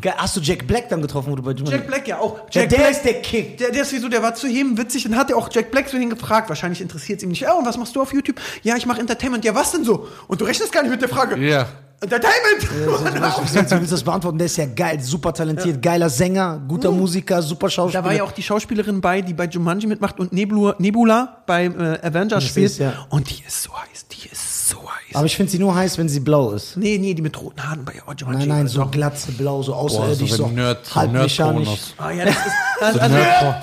[0.00, 0.14] Geil.
[0.16, 2.38] Hast du Jack Black dann getroffen, wo du bei Jack Black ja auch.
[2.50, 3.58] Ja, Jack der Black, ist der Kick.
[3.58, 5.02] Der, der ist wieso, der war zu heben witzig.
[5.02, 6.48] Dann hat er auch Jack Black so hingefragt.
[6.48, 7.40] Wahrscheinlich interessiert es ihm nicht.
[7.40, 8.40] Ja, und was machst du auf YouTube?
[8.62, 9.44] Ja, ich mache Entertainment.
[9.44, 10.08] Ja, was denn so?
[10.28, 11.36] Und du rechnest gar nicht mit der Frage.
[11.38, 11.68] Ja.
[11.98, 12.62] Entertainment!
[12.70, 14.36] Wie willst du das beantworten?
[14.38, 18.02] Der ist ja geil, super talentiert, geiler Sänger, guter Musiker, super Schauspieler.
[18.02, 21.64] Da war ja auch die Schauspielerin bei, die bei Jumanji mitmacht und Nebula, Nebula bei
[21.64, 22.66] äh, Avengers Das spielt.
[22.66, 22.92] ist, ja.
[23.08, 25.14] Und die ist so heiß, die ist so heiß.
[25.14, 26.76] Aber ich finde sie nur heiß, wenn sie blau ist.
[26.76, 28.46] nee, nee, die mit roten Haaren bei oh, Jumanji.
[28.46, 31.66] Nein, nein, so glatze, blau, so außerirdisch, so so, ein Nerd- halb mechanisch.
[31.66, 31.94] Nerd-Pornos.
[31.96, 33.16] Ah, ja, das ist, das, also,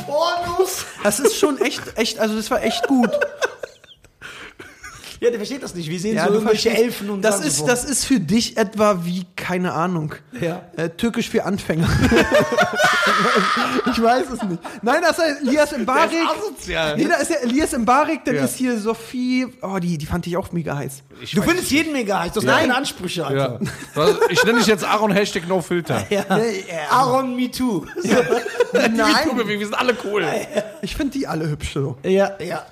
[0.07, 0.85] Pornos?
[1.03, 3.11] das ist schon echt, echt, also das war echt gut.
[5.23, 5.89] Ja, der versteht das nicht.
[5.89, 8.57] Wir sehen Ja, so du irgendwelche Elfen und das ist, so, das ist für dich
[8.57, 10.63] etwa wie, keine Ahnung, Ja.
[10.75, 11.87] äh, türkisch für Anfänger.
[13.91, 14.61] ich weiß es nicht.
[14.81, 16.11] Nein, das ist Elias Mbarik.
[16.11, 16.97] Der ist asozial.
[16.97, 18.43] Nee, da ist ja Elias Mbarik, dann Ja.
[18.43, 21.03] ist hier Sophie, oh, die, die fand ich auch mega heiß.
[21.33, 23.59] Du findest jeden mega heiß, du hast keine Ansprüche, Alter.
[23.95, 24.07] Ja.
[24.29, 26.05] Ich nenne dich jetzt Aaron Hashtag No Filter.
[26.09, 26.25] Ja.
[26.89, 27.85] Aaron Me Too.
[28.73, 28.97] Nein,
[29.47, 30.25] Wir sind alle cool.
[30.81, 31.97] ich finde die alle hübsch so.
[32.03, 32.65] Ja, ja.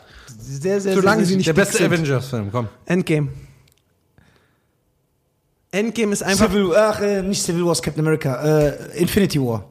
[0.59, 1.85] Sehr, sehr, Solange sehr, sie nicht Der beste.
[1.85, 2.67] Avengers-Film, komm.
[2.85, 3.29] Endgame.
[5.71, 6.49] Endgame ist einfach.
[6.49, 8.43] Civil, ach, äh, nicht Civil War, Captain America.
[8.43, 9.63] Äh, Infinity War.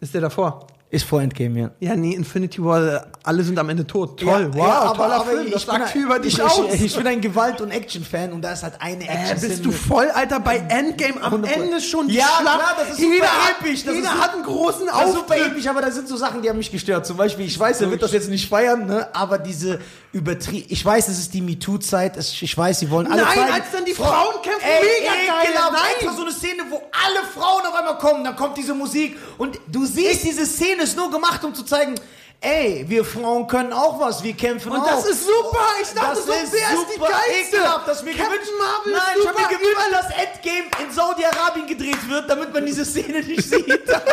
[0.00, 0.66] Ist der davor?
[0.94, 1.70] Ist vor Endgame, ja.
[1.80, 4.20] Ja, nee, Infinity War, äh, alle sind am Ende tot.
[4.20, 5.50] Toll, Ja, wow, ja, aber- toller aber Film.
[5.50, 6.60] Das ich sagt ein- viel über dich ich, aus.
[6.72, 9.64] Ich, ich bin ein Gewalt- und Action-Fan und da ist halt eine Äh, action bist
[9.64, 11.64] du voll, Alter, bei Endgame am 100%.
[11.64, 12.42] Ende schon die Ja, Schlacht.
[12.60, 15.14] klar, das ist super jeder hat, episch, das jeder ist hat einen großen Das ist
[15.14, 15.46] super Auftritt.
[15.48, 17.04] episch, aber da sind so Sachen, die haben mich gestört.
[17.06, 19.08] Zum Beispiel, ich weiß, er wird das jetzt nicht feiern, ne?
[19.14, 19.80] aber diese
[20.12, 20.66] übertrieben.
[20.68, 22.16] Ich weiß, es ist die MeToo-Zeit.
[22.18, 23.52] Ich weiß, sie wollen alle Nein, zeigen.
[23.52, 25.44] als dann die Frau- Frauen kämpfen, Ey, mega geil.
[25.48, 25.72] ekelhaft.
[25.72, 25.82] Nein.
[25.96, 29.58] Extra so eine Szene, wo alle Frauen auf einmal kommen, dann kommt diese Musik und
[29.66, 31.94] du siehst, diese Szene ist nur gemacht, um zu zeigen,
[32.40, 34.86] ey, wir Frauen können auch was, wir kämpfen Und auch.
[34.86, 35.64] das ist super.
[35.80, 37.56] Ich dachte das so, ist wer ist die Geilste?
[37.56, 40.94] ekelhaft, dass mir Captain gewünscht, Marvel ist Nein, ich habe mir gewünscht, dass Endgame in
[40.94, 43.66] Saudi-Arabien gedreht wird, damit man diese Szene nicht sieht.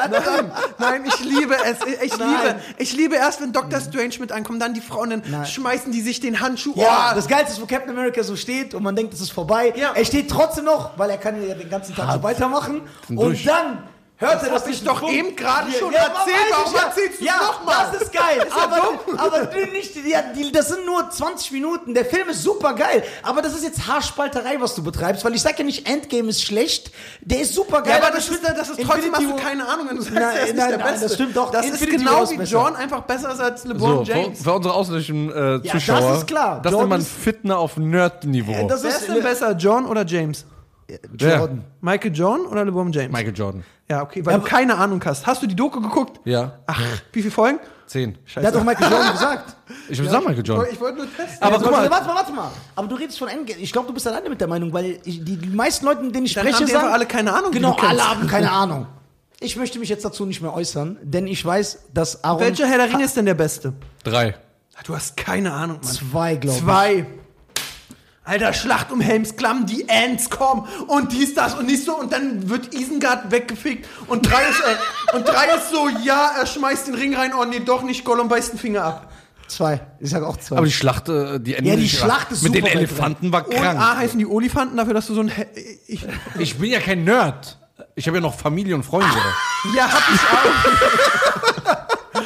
[0.10, 1.78] Nein, nein, ich liebe es.
[2.04, 2.30] Ich Nein.
[2.30, 3.82] liebe, ich liebe erst, wenn Dr.
[3.82, 5.46] Strange mit ankommt, dann die Frauen, dann Nein.
[5.46, 6.72] schmeißen die sich den Handschuh.
[6.76, 9.34] Ja, oh, das Geilste ist, wo Captain America so steht und man denkt, es ist
[9.34, 9.74] vorbei.
[9.76, 9.92] Ja.
[9.94, 12.84] Er steht trotzdem noch, weil er kann ja den ganzen Tag so weitermachen.
[13.10, 13.44] Und durch.
[13.44, 13.84] dann
[14.22, 16.36] hört Das er das ich doch eben gerade schon ja, erzählt.
[16.52, 16.82] Warum ja.
[16.84, 17.90] erzählst du's ja, noch mal?
[17.92, 18.48] Das ist geil.
[18.50, 21.94] ja aber, aber die nicht, ja, die, das sind nur 20 Minuten.
[21.94, 23.04] Der Film ist super geil.
[23.24, 26.42] Aber das ist jetzt Haarspalterei, was du betreibst, weil ich sag ja nicht, Endgame ist
[26.44, 26.92] schlecht.
[27.22, 27.98] Der ist super geil.
[28.00, 30.16] Ja, aber das ich ist, das ist trotzdem hast du keine Ahnung, wenn du sagst,
[30.16, 31.06] Nein, er ist nicht nein, der nein, Beste.
[31.08, 31.52] das stimmt doch.
[31.52, 32.52] Das Infinity ist genau ist wie besser.
[32.52, 34.42] John einfach besser ist als LeBron So, für, James.
[34.44, 36.00] für unsere ausländischen äh, Ja, Zuschauer.
[36.02, 36.62] das ist klar.
[36.62, 38.68] Das Jordan nennt man ist- Fitner auf Nerd-Niveau.
[38.68, 40.46] Das Wer ist ist denn besser, John oder James?
[41.18, 41.64] Jordan.
[41.82, 43.12] Michael John oder LeBron James?
[43.12, 43.64] Michael Jordan.
[43.90, 45.26] Ja, okay, weil du keine Ahnung hast.
[45.28, 46.20] Hast du die Doku geguckt?
[46.26, 46.60] Ja.
[46.68, 47.60] Ach, wie viele Folgen?
[47.88, 48.18] Zehn.
[48.36, 49.56] Der hat doch Michael Jordan gesagt.
[49.90, 50.68] Ich habe gesagt Michael Jordan.
[50.72, 51.38] Ich wollte nur testen.
[51.42, 51.92] Aber Ja, guck mal.
[51.92, 52.52] Warte mal, warte mal.
[52.76, 53.60] Aber du redest von Endgame.
[53.60, 56.16] Ich glaube, du bist alleine mit der Meinung, weil ich, die, die meisten Leute, mit
[56.16, 56.88] denen ich Dann spreche, haben die sagen...
[56.88, 58.88] alle keine Ahnung, die Genau, alle haben keine Ahnung.
[59.42, 62.42] Ich möchte mich jetzt dazu nicht mehr äußern, denn ich weiß, dass Aaron...
[62.42, 63.74] Welcher Herr der Ringe ist denn der Beste?
[64.04, 64.36] Drei.
[64.86, 65.92] Du hast keine Ahnung, Mann.
[65.92, 66.64] Zwei, glaube ich.
[66.64, 67.06] Zwei.
[68.32, 72.50] Alter, Schlacht um Helmsklamm, die Ants kommen und dies, das und nicht so und dann
[72.50, 76.96] wird Isengard weggefegt und drei ist, äh, und drei ist so, ja, er schmeißt den
[76.96, 79.12] Ring rein, oh nee, doch nicht, Gollum beißt den Finger ab.
[79.50, 79.82] Zwei.
[80.00, 80.56] Ich sag auch zwei.
[80.56, 83.34] Aber die Schlacht, äh, die Ende Ja, die Schlacht ist mit den super weit Elefanten
[83.34, 83.78] war Und krank.
[83.78, 85.44] A heißen die Olifanten dafür, dass du so ein, He
[85.88, 86.08] ich,
[86.40, 87.58] Ich bin ja kein Nerd.
[87.96, 89.10] Ich habe ja noch Familie und Freunde.
[89.76, 90.22] ja, hab ich
[92.14, 92.22] auch.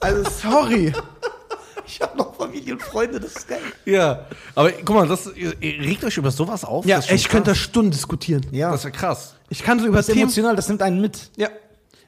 [0.00, 0.94] Also, sorry.
[2.00, 3.60] Ich habe noch Familie und Freunde, das ist geil.
[3.84, 4.26] ja.
[4.54, 6.86] Aber guck mal, das, ihr, ihr regt euch über sowas auf?
[6.86, 7.54] Ja, ich könnte da.
[7.54, 8.46] Stunden diskutieren.
[8.52, 9.34] Ja, Das ist ja krass.
[9.50, 11.30] Ich kann so über das ist Themen, emotional, das nimmt einen mit.
[11.36, 11.48] ja.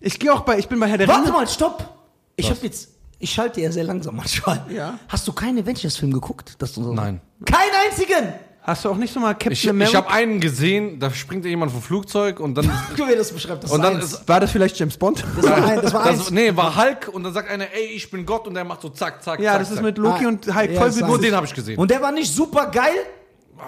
[0.05, 1.33] Ich gehe auch bei, ich bin bei Herr der Warte Ringe.
[1.33, 1.89] mal, stopp.
[2.35, 2.89] Ich habe jetzt...
[3.21, 4.65] Ich schalte ja sehr langsam manchmal.
[4.69, 4.99] Ja.
[5.07, 6.55] Hast du keinen Avengers-Film geguckt?
[6.59, 7.21] Dass du so Nein.
[7.45, 8.33] Keinen einzigen!
[8.65, 9.99] Hast du auch nicht so mal Captain Ich, ich America?
[9.99, 12.71] habe einen gesehen, da springt jemand vom Flugzeug und dann.
[12.97, 13.65] Guck, wie das beschreibt.
[13.65, 14.29] Das und ist dann ist.
[14.29, 15.25] war das vielleicht James Bond?
[15.37, 16.19] das war, ein, das war eins.
[16.21, 18.83] Das, nee, war Hulk und dann sagt einer, ey, ich bin Gott und der macht
[18.83, 19.61] so zack, zack, ja, zack.
[19.63, 19.85] das ist zack.
[19.85, 21.77] mit Loki Ah, und Hulk ja, voll ist Nur den habe ich gesehen.
[21.79, 22.95] Und der war nicht super geil.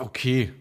[0.01, 0.53] okay.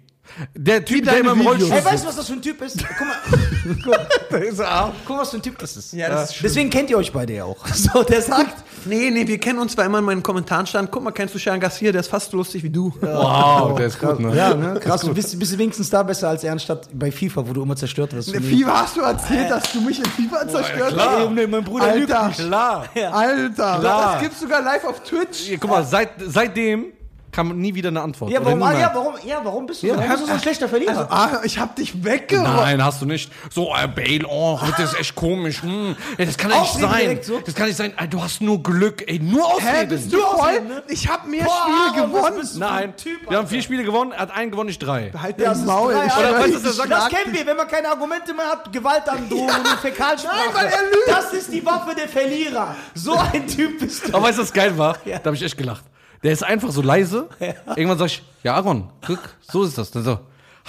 [0.55, 1.41] Der Typ, der immer im.
[1.41, 2.77] Rollstuhl Ey, weißt du, was das für ein Typ ist?
[2.97, 3.77] Guck mal.
[3.83, 5.93] guck, guck, was für ein Typ das ist.
[5.93, 6.43] Ja, das ist.
[6.43, 7.67] Deswegen kennt ihr euch beide ja auch.
[7.73, 11.03] So, der sagt, Nee, nee, wir kennen uns, weil immer in meinen Kommentaren stand, guck
[11.03, 12.93] mal, kennst du Sharon Garcia, der ist fast so lustig wie du.
[13.01, 14.35] Wow, der ist gut, ne?
[14.35, 17.47] ja, ne, krass, du bist, bist du wenigstens da besser als er anstatt bei FIFA,
[17.47, 18.33] wo du immer zerstört wirst.
[18.33, 21.19] In FIFA hast du erzählt, dass du mich in FIFA zerstört klar.
[21.19, 21.27] hast?
[21.27, 22.39] Ey, nee, mein Bruder lügt Alter, nicht.
[22.39, 22.85] Klar.
[23.11, 24.13] Alter, Klar.
[24.13, 25.39] das gibt's sogar live auf Twitch.
[25.39, 26.85] Hier, guck mal, seit, seitdem
[27.33, 28.31] kam nie wieder eine Antwort.
[28.31, 30.69] Ja, warum, ah, ja, warum, ja, warum bist du, warum bist du so ein schlechter
[30.69, 31.11] Verlierer?
[31.11, 32.47] Also, ah, ich hab dich weggerockt.
[32.55, 33.31] Nein, hast du nicht.
[33.51, 35.61] So, äh, Bale, oh, heute ist echt komisch.
[35.63, 35.95] Hm.
[36.17, 37.19] Ey, das kann ja nicht sein.
[37.23, 37.39] so.
[37.39, 37.93] Das kann nicht sein.
[37.97, 39.03] Ey, du hast nur Glück.
[39.07, 39.67] Ey, nur Ausreden.
[39.73, 40.61] Hä, bist du voll?
[40.61, 40.83] Ne?
[40.87, 42.37] Ich hab mehr Boah, Spiele gewonnen.
[42.39, 42.59] bist du?
[42.59, 45.11] Nein, Typ, wir haben vier Spiele gewonnen, er hat einen gewonnen, ich drei.
[45.19, 45.93] Halt Ja, dein das Maul.
[45.93, 46.05] drei.
[46.05, 46.65] Oder weißt?
[46.65, 50.35] Das schlag kennen wir, wenn man keine Argumente mehr hat, Gewaltandrohung und Fäkalsprache.
[50.35, 51.07] Nein, weil er lügt.
[51.07, 52.75] Das ist die Waffe der Verlierer.
[52.93, 54.13] So ein Typ bist du.
[54.13, 54.97] Aber weißt du, was geil war?
[55.05, 55.17] Ja.
[55.19, 55.83] Da habe ich echt gelacht.
[56.23, 57.29] Der ist einfach so leise.
[57.75, 59.91] Irgendwann sag ich, ja, Aaron, guck, so ist das.
[59.91, 60.19] Dann so,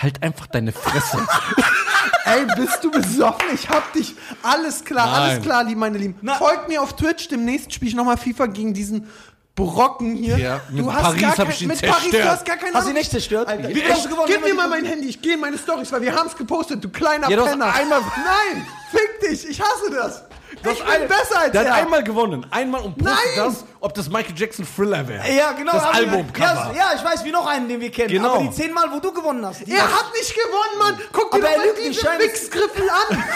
[0.01, 1.19] halt einfach deine Fresse.
[2.27, 3.47] Ey, bist du besoffen?
[3.55, 4.15] Ich hab dich.
[4.43, 5.21] Alles klar, Nein.
[5.31, 6.17] alles klar, lieb, meine Lieben.
[6.23, 7.29] Na- Folgt mir auf Twitch.
[7.29, 9.09] Demnächst spiele ich nochmal FIFA gegen diesen
[9.55, 10.39] Brocken hier.
[10.39, 12.29] Ja, mit Paris gar hab kein- ich ihn mit Paris, du zerstört.
[12.33, 13.47] hast gar keine Hast du ihn nicht zerstört?
[13.49, 14.27] Alter, ich, hast du gewonnen?
[14.27, 16.83] Gib mir mal mein Handy, ich gehe in meine Stories, weil wir haben es gepostet,
[16.83, 17.73] du kleiner Ja, du hast Penner.
[17.75, 20.25] einmal- Nein, fick dich, ich hasse das.
[20.65, 21.75] Du ich bin ein- besser als Der hat er.
[21.75, 22.47] einmal gewonnen.
[22.51, 23.37] Einmal und postet Nein!
[23.37, 25.31] das, ob das Michael Jackson Thriller wäre.
[25.31, 25.73] Ja, genau.
[25.73, 26.45] Das Albumcover.
[26.45, 28.09] Ja, ja, ich weiß, wie noch einen, den wir kennen.
[28.09, 28.35] Genau.
[28.37, 29.63] Aber die zehnmal, wo du gewonnen hast.
[29.69, 31.01] er hat nicht gewonnen, Mann.
[31.13, 32.19] Guck dir doch mal lügt nicht, diese Schein.
[32.21, 33.25] Wichsgriffel an.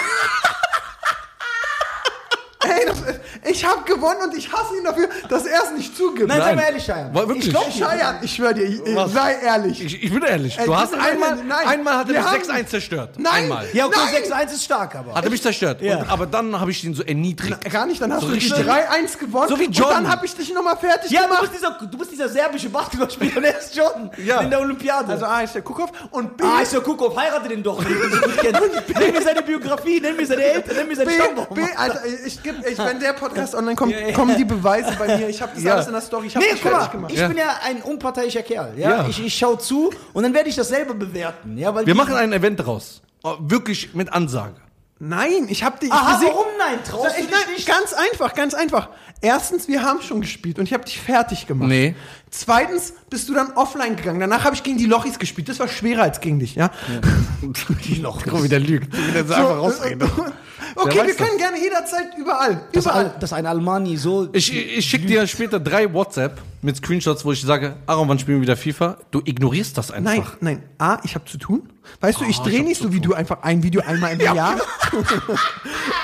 [2.69, 2.99] Ey, das,
[3.45, 6.29] ich hab gewonnen und ich hasse ihn dafür, dass er es nicht zugibt.
[6.29, 6.57] Nein, sei Nein.
[6.57, 7.15] mal ehrlich, Scheier.
[7.15, 7.45] Wirklich?
[7.47, 7.79] Ich glaub nicht.
[7.79, 9.13] Scheiern, ich schwör dir, ich, Was?
[9.13, 9.85] sei ehrlich.
[9.85, 10.57] Ich, ich bin ehrlich.
[10.57, 11.37] Du hast mein einmal.
[11.37, 11.67] Nein.
[11.69, 13.11] einmal hat er mich haben- 6-1 zerstört.
[13.19, 13.33] Nein.
[13.45, 13.67] Einmal.
[13.73, 13.99] Ja, okay,
[14.31, 14.47] Nein.
[14.49, 15.15] 6-1 ist stark, aber.
[15.15, 15.81] Hat er mich zerstört.
[15.83, 15.99] Ja.
[15.99, 17.71] Und, aber dann habe ich ihn so erniedrigt.
[17.71, 18.53] Gar nicht, dann hast So du richtig.
[18.59, 19.49] 3-1 gewonnen.
[19.49, 20.05] So wie Und Jordan.
[20.05, 21.43] dann hab ich dich nochmal fertig ja, du gemacht.
[21.43, 24.41] bist, dieser, du bist dieser serbische Basketballspieler und er ist Jordan Ja.
[24.41, 25.13] in der Olympiade.
[25.13, 27.89] Also A ist der Kuckhoff und B, ah, ist ja Kuckuck, heirate den doch, du.
[27.91, 31.47] Nenn mir seine Biografie, nenn mir seine Eltern, nenn mir seinen Stammbaum.
[31.55, 35.29] B, Alter, ich, geb, ich, wenn der Podcast online kommt, kommen die Beweise bei mir.
[35.29, 35.75] Ich habe das Ja.
[35.75, 36.27] alles in der Story.
[36.29, 37.13] Ich Nee, guck mal, gemacht.
[37.13, 37.29] ich Ja.
[37.29, 38.75] bin ja ein unparteiischer Kerl.
[38.77, 38.91] Ja?
[39.03, 39.07] Ja.
[39.09, 41.57] Ich, ich schaue zu und dann werde ich das selber bewerten.
[41.59, 43.03] Ja, weil Wir machen ein Event draus.
[43.23, 44.55] Oh, Wirklich mit Ansage.
[45.01, 45.93] Nein, ich habe dich.
[45.93, 46.79] Aha, ich warum nein?
[46.85, 47.69] Traust du ich, dich nein, nicht?
[47.69, 48.89] Ganz einfach, ganz einfach.
[49.21, 51.69] Erstens, wir haben schon gespielt und ich habe dich fertig gemacht.
[51.69, 51.95] Nee.
[52.31, 54.21] Zweitens bist du dann offline gegangen.
[54.21, 55.49] Danach habe ich gegen die Lochis gespielt.
[55.49, 56.71] Das war schwerer als gegen dich, ja?
[57.85, 58.23] Die Loch.
[58.23, 58.95] Guck, wie der lügt.
[58.97, 60.03] Wie der so So, einfach rausredet.
[60.03, 60.33] okay,
[60.77, 62.61] Wer wir weiß können gerne jederzeit überall.
[62.73, 63.05] dass, Überall.
[63.07, 64.29] Al, dass ein Almani so.
[64.33, 68.39] Ich, ich schicke dir später drei WhatsApp mit Screenshots, wo ich sage, Aaron, wann spielen
[68.39, 68.99] wir wieder FIFA?
[69.11, 70.37] Du ignorierst das einfach.
[70.41, 70.63] Nein, nein.
[70.79, 71.69] A, ich habe zu tun.
[72.01, 74.13] Weißt du, ich Ah, drehe ich hab nicht so wie du einfach ein Video einmal
[74.13, 74.57] im Jahr.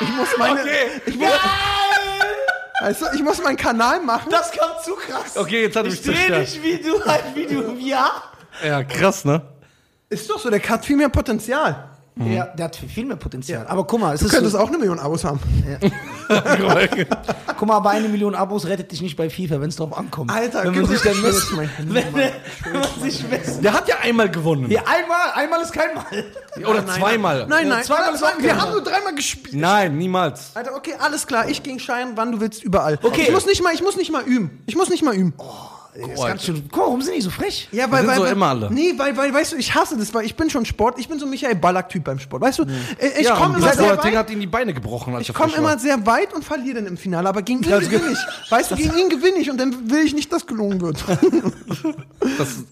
[0.01, 0.61] ich muss meine.
[0.61, 0.71] Okay.
[1.07, 1.41] Ich muss, weißt
[2.83, 4.31] du, ich muss meinen Kanal machen.
[4.31, 5.37] Das kam zu krass.
[5.37, 6.41] Okay, jetzt hat er ich mich drehe zerstört.
[6.41, 8.33] nicht wie du ein Video im Jahr.
[8.65, 9.43] Ja, krass, ne?
[10.09, 11.91] Ist doch so, der hat viel mehr Potenzial.
[12.17, 13.67] Ja, der hat viel mehr Potenzial.
[13.67, 15.41] Aber guck mal, es Du ist könntest so, auch eine Million Abos haben.
[17.57, 20.31] guck mal, aber eine Million Abos rettet dich nicht bei FIFA, wenn es drauf ankommt.
[20.31, 21.53] Alter, wenn man sich dann messt.
[23.65, 24.71] Der hat ja einmal gewonnen.
[24.71, 26.05] Ja, einmal, einmal ist kein Mal.
[26.65, 27.47] Oder Nein, zweimal.
[27.49, 29.57] Nein, nein, zweimal zweimal ist auch Wir haben nur dreimal gespielt.
[29.57, 30.53] Nein, niemals.
[30.55, 31.49] Alter, okay, alles klar.
[31.49, 32.97] Ich gegen Schein, wann du willst, überall.
[33.03, 33.23] Okay.
[33.23, 34.63] Ich muss nicht mal, ich muss nicht mal üben.
[34.67, 35.35] Ich muss nicht mal üben.
[35.37, 37.69] Das ist ganz schön, guck mal, warum sind die so frech?
[37.71, 38.73] Ja, sind so immer alle.
[38.73, 41.19] Nee, weil, weil, weißt du, ich hasse das, weil ich bin schon Sport, ich bin
[41.19, 42.43] so Michael Ballack-Typ beim Sport.
[42.43, 44.17] Weißt du, äh, ich ja, komme immer sehr Ding weit.
[44.17, 45.15] hat ihm die Beine gebrochen.
[45.15, 45.73] Als Ich er komme frisch war.
[45.73, 48.19] immer sehr weit und verliere dann im Finale, aber gegen ihn gewinne ich.
[48.51, 51.03] Weißt du, gegen ihn gewinne ich und dann will ich nicht, dass gelungen wird.
[52.39, 52.65] Das,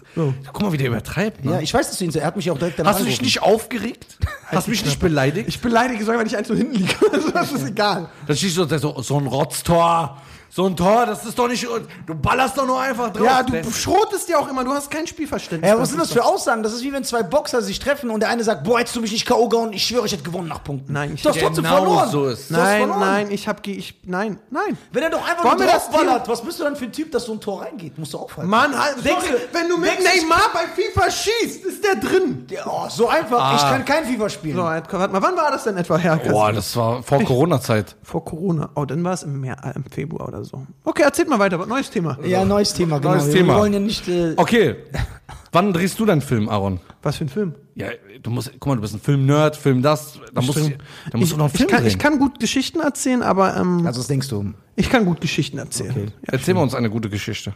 [0.53, 1.45] Guck mal, wie der übertreibt.
[1.45, 1.53] Ne?
[1.53, 3.05] Ja, ich weiß, dass du ihn so, er hat mich auch direkt danach Hast du
[3.05, 3.25] dich angerufen.
[3.27, 4.17] nicht aufgeregt?
[4.47, 5.49] Hast du mich nicht beleidigt?
[5.49, 6.95] Ich beleidige sogar, wenn ich eins so hinten liege.
[7.33, 8.09] Das ist egal.
[8.27, 10.21] Dann schießt du so, so ein Rotztor.
[10.55, 11.67] So ein Tor, das ist doch nicht.
[12.07, 13.25] Du ballerst doch nur einfach drauf.
[13.25, 15.67] Ja, du schrotest ja auch immer, du hast kein Spielverständnis.
[15.71, 16.63] Ja, was sind das für Aussagen?
[16.63, 19.01] Das ist wie wenn zwei Boxer sich treffen und der eine sagt, boah, hättest du
[19.01, 19.49] mich nicht K.O.
[19.49, 20.93] gehauen, ich schwöre, ich hätte gewonnen nach Punkten.
[20.93, 22.11] Nein, ich- du hast trotzdem Genau verloren.
[22.11, 22.51] so ist.
[22.51, 23.01] Nein, verloren.
[23.01, 24.77] nein, ich hab, ich, nein, nein.
[24.93, 27.25] Wenn er doch einfach Wollen nur draufballert, was bist du dann für ein Typ, dass
[27.25, 27.97] so ein Tor reingeht?
[27.99, 28.51] Musst du aufhalten.
[28.51, 31.95] Mann, halt, Denkst sorry, du- wenn du mit denkst Neymar bei FIFA schießt, ist der
[31.95, 32.47] drin.
[32.51, 33.55] Ja, oh, so einfach.
[33.57, 34.57] Ich kann kein FIFA spielen.
[34.59, 36.17] So, warte mal, wann war das denn etwa, Herr?
[36.17, 37.97] Boah, das war vor Corona-Zeit.
[38.03, 38.69] Vor Corona.
[38.75, 40.42] Oh, dann war es im, Meer, äh, im Februar oder so.
[40.85, 42.19] Okay, erzählt mal weiter, was neues Thema.
[42.25, 43.15] Ja, neues Thema, genau.
[43.15, 43.57] Neues wir Thema.
[43.59, 44.09] wollen ja nicht.
[44.09, 44.77] Äh, Okay.
[45.55, 46.81] Wann drehst du deinen Film, Aaron?
[47.03, 47.55] Was für ein Film?
[47.75, 47.89] Ja,
[48.23, 50.19] du musst, guck mal, du bist ein Film-Nerd, Film das.
[50.33, 50.71] Da musst, du-
[51.11, 51.87] da musst ich, du noch einen Film ich, kann, drehen.
[51.89, 54.55] ich kann gut Geschichten erzählen, aber ähm, also, was denkst du?
[54.77, 56.11] ich kann gut Geschichten erzählen.
[56.23, 57.55] Erzähl mal uns eine gute Geschichte.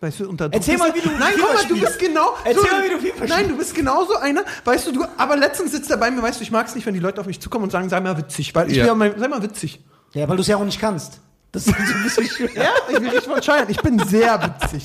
[0.00, 2.34] Weißt du, unter Druck Erzähl mal, wie du Nein, guck mal, du bist genau.
[2.44, 4.44] Erzähl mal, wie du FIFA Nein, du bist genauso einer.
[4.64, 5.04] Weißt du, du.
[5.16, 7.20] Aber letztens sitzt er bei mir, weißt du, ich mag es nicht, wenn die Leute
[7.20, 8.54] auf mich zukommen und sagen, sei mal witzig.
[8.54, 8.82] Weil ich Ja.
[8.84, 9.82] will ja mal, sei mal witzig.
[10.12, 11.20] Ja, weil du es ja auch nicht kannst.
[11.54, 12.64] Das ist so ein bisschen schwer.
[12.64, 13.68] Ja, ich will richtig von.
[13.68, 14.84] Ich bin sehr witzig.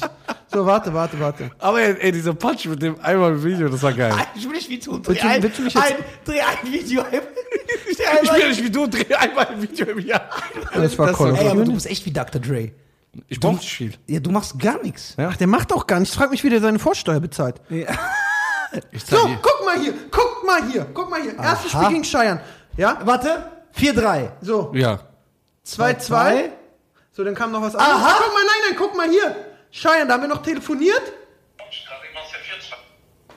[0.54, 1.50] So, warte, warte, warte.
[1.60, 4.14] Aber ey, ey, dieser Punch mit dem einmal Video, das war geil.
[4.36, 5.00] Ich will nicht wie du.
[5.00, 7.02] Dreh Willst du- ein, willst du mich jetzt- ein, dreh ein Video.
[7.02, 7.22] ein-
[8.24, 10.22] Ich will nicht wie du, dreh einmal ein Video im Jahr.
[10.74, 12.40] Das war of Ey, aber du bist echt wie Dr.
[12.40, 12.72] Dre.
[13.28, 13.94] Ich brauch nicht viel.
[14.08, 15.16] Ja, du machst gar nichts.
[15.18, 16.16] Ach, der macht doch gar nichts.
[16.16, 17.60] Frag mich, wie der seine Vorsteuer bezahlt.
[17.68, 17.90] Zeig
[19.10, 19.40] So, dir.
[19.42, 19.94] guck mal hier.
[20.12, 20.86] Guck mal hier.
[20.94, 21.36] Guck mal hier.
[21.38, 21.72] Erstes.
[21.72, 22.40] Spiel gegen Scheiern.
[22.78, 23.00] Ja?
[23.04, 24.30] Warte, 4-3.
[24.42, 25.00] So, Ja.
[25.66, 26.50] 2-2.
[27.20, 28.02] So, dann kam noch was anderes.
[28.02, 28.12] Aha.
[28.12, 29.36] Ah, guck mal, nein, nein, guck mal hier.
[29.72, 31.02] Scheiern, da haben wir noch telefoniert.
[31.58, 32.78] Karim aus der 4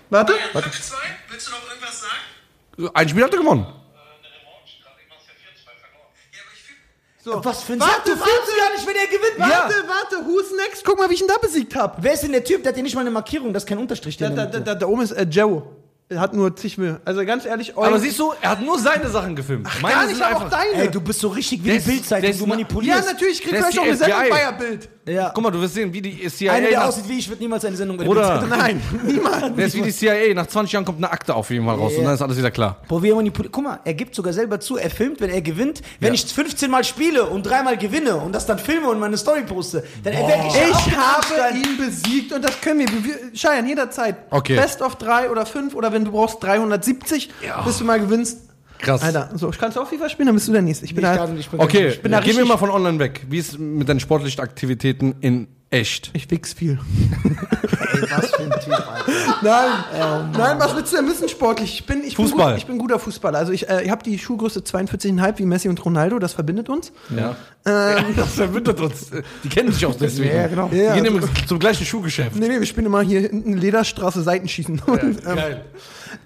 [0.09, 0.35] Warte.
[0.35, 0.95] 5-2?
[1.29, 2.91] Willst du noch irgendwas sagen?
[2.95, 3.67] Ein Spiel hat er gewonnen.
[3.67, 4.79] Eine Revanche.
[4.85, 6.13] Karim aus der 4-2 verloren.
[6.31, 6.79] Ja, aber ich fühle.
[7.25, 7.45] So.
[7.45, 8.31] Was für ein Warte, du warte.
[8.31, 9.39] filmst gar nicht, wenn er gewinnt.
[9.39, 10.85] Warte, warte, who's next?
[10.85, 11.97] Guck mal, wie ich ihn da besiegt habe.
[12.01, 13.79] Wer ist denn der Typ, der hat hier nicht mal eine Markierung, das ist kein
[13.79, 14.17] Unterstrich.
[14.17, 15.65] Da, da, da, da oben ist äh, Joe.
[16.13, 17.01] Er hat nur zig Mühe.
[17.05, 19.67] Also ganz ehrlich, Aber euer- siehst du, er hat nur seine Sachen gefilmt.
[19.81, 20.73] Meine gar nicht, sind aber auch deine.
[20.75, 23.07] Ey, du bist so richtig wie Der die Bildzeitung, du na- ja, manipulierst.
[23.13, 24.19] natürlich, ich krieg gleich auch eine Sendung.
[24.31, 24.89] Bayer-Bild.
[25.05, 25.31] Ja.
[25.35, 26.53] Guck mal, du wirst sehen, wie die CIA.
[26.53, 28.39] Einer, der aussieht wie ich, wird niemals eine Sendung bei der Bruder.
[28.39, 28.59] Bildzeitung.
[28.59, 29.59] Nein, niemand.
[29.59, 30.33] der ist wie die CIA.
[30.35, 32.53] Nach 20 Jahren kommt eine Akte auf jeden Fall raus und dann ist alles wieder
[32.53, 32.77] klar.
[32.87, 33.53] Boah, wie er manipuliert.
[33.53, 35.83] Guck mal, er gibt sogar selber zu, er filmt, wenn er gewinnt.
[35.99, 36.15] Wenn Ja.
[36.15, 39.83] ich 15 Mal spiele und dreimal gewinne und das dann filme und meine Story poste,
[40.05, 42.89] dann werde ich, ja auch Ich habe ihn besiegt und das können wir.
[43.05, 44.17] wir Scheiern jederzeit.
[44.31, 44.55] Okay.
[44.55, 47.29] Best of drei oder fünf oder wenn du brauchst 370,
[47.65, 48.39] bis du mal gewinnst.
[48.83, 49.03] Krass.
[49.03, 50.85] Alter, so, kannst du auch FIFA spielen, dann bist du der Nächste.
[50.85, 53.25] Ich bin kann- ich bin Okay, ich bin da gehen wir mal von online weg.
[53.31, 56.11] Wie ist mit deinen sportlichen Aktivitäten in echt?
[56.15, 56.79] ich wichs viel.
[57.25, 59.05] Ey, was für ein Typ, Alter.
[59.43, 61.75] Nein, nein, was willst du denn wissen sportlich?
[61.75, 62.39] Ich bin, ich Fußball.
[62.47, 63.39] Bin gut, ich bin guter Fußballer.
[63.39, 66.93] Also ich, äh, ich habe die Schuhgröße 42,5 wie Messi und Ronaldo, das verbindet uns.
[67.17, 67.37] Ja.
[67.65, 69.11] das verbindet uns.
[69.45, 70.35] Die kennen sich auch deswegen.
[70.35, 70.69] Ja, genau.
[70.69, 72.35] Die Ja, gehen also- immer zum gleichen Schuhgeschäft.
[72.37, 74.81] Nee, nee, wir spielen immer hier hinten Lederstraße Seitenschießen.
[74.87, 75.65] Und, ähm, Geil.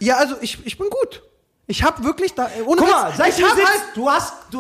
[0.01, 1.23] ja, also ich, ich bin gut.
[1.69, 2.47] Ich habe wirklich da.
[2.47, 4.59] äh, Ohne Guck mal, seit ich du sitzt, halt, du hast, du,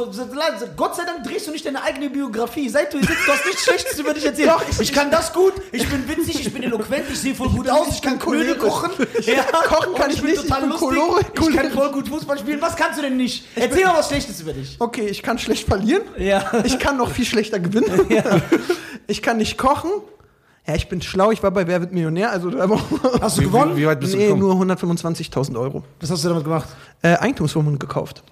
[0.76, 2.68] Gott sei Dank drehst du nicht deine eigene Biografie.
[2.68, 4.48] Seit du hier sitzt, du hast nichts Schlechtes über dich erzählt.
[4.50, 7.48] Doch, ich- ich, kann das gut, ich bin witzig, ich bin eloquent, ich sehe voll
[7.50, 8.90] gut bin- aus, ich ich kann bin Knödel kochen.
[9.68, 10.88] kochen kann ich bin nicht, ich total bin lustig.
[10.88, 11.26] cholerisch.
[11.48, 12.60] Ich kann voll gut Fußball spielen.
[12.60, 13.46] Was kannst du denn nicht?
[13.54, 14.74] Erzähl mal was Schlechtes über dich.
[14.80, 16.02] Okay, ich kann schlecht verlieren.
[16.18, 16.50] Ja.
[16.64, 18.06] Ich kann noch viel schlechter gewinnen.
[19.08, 19.90] Ich kann nicht kochen.
[20.66, 21.31] Ja, ich bin schlau.
[21.31, 22.31] Ich war bei Wer wird Millionär.
[22.33, 22.81] Also, aber
[23.20, 23.76] Hast du gewonnen?
[23.76, 24.40] wie, wie weit bist du nee, gekommen?
[24.40, 25.85] nur 125.000 Euro.
[26.00, 26.68] Was hast du damit gemacht?
[27.02, 28.24] Äh, Eigentumswohnung gekauft.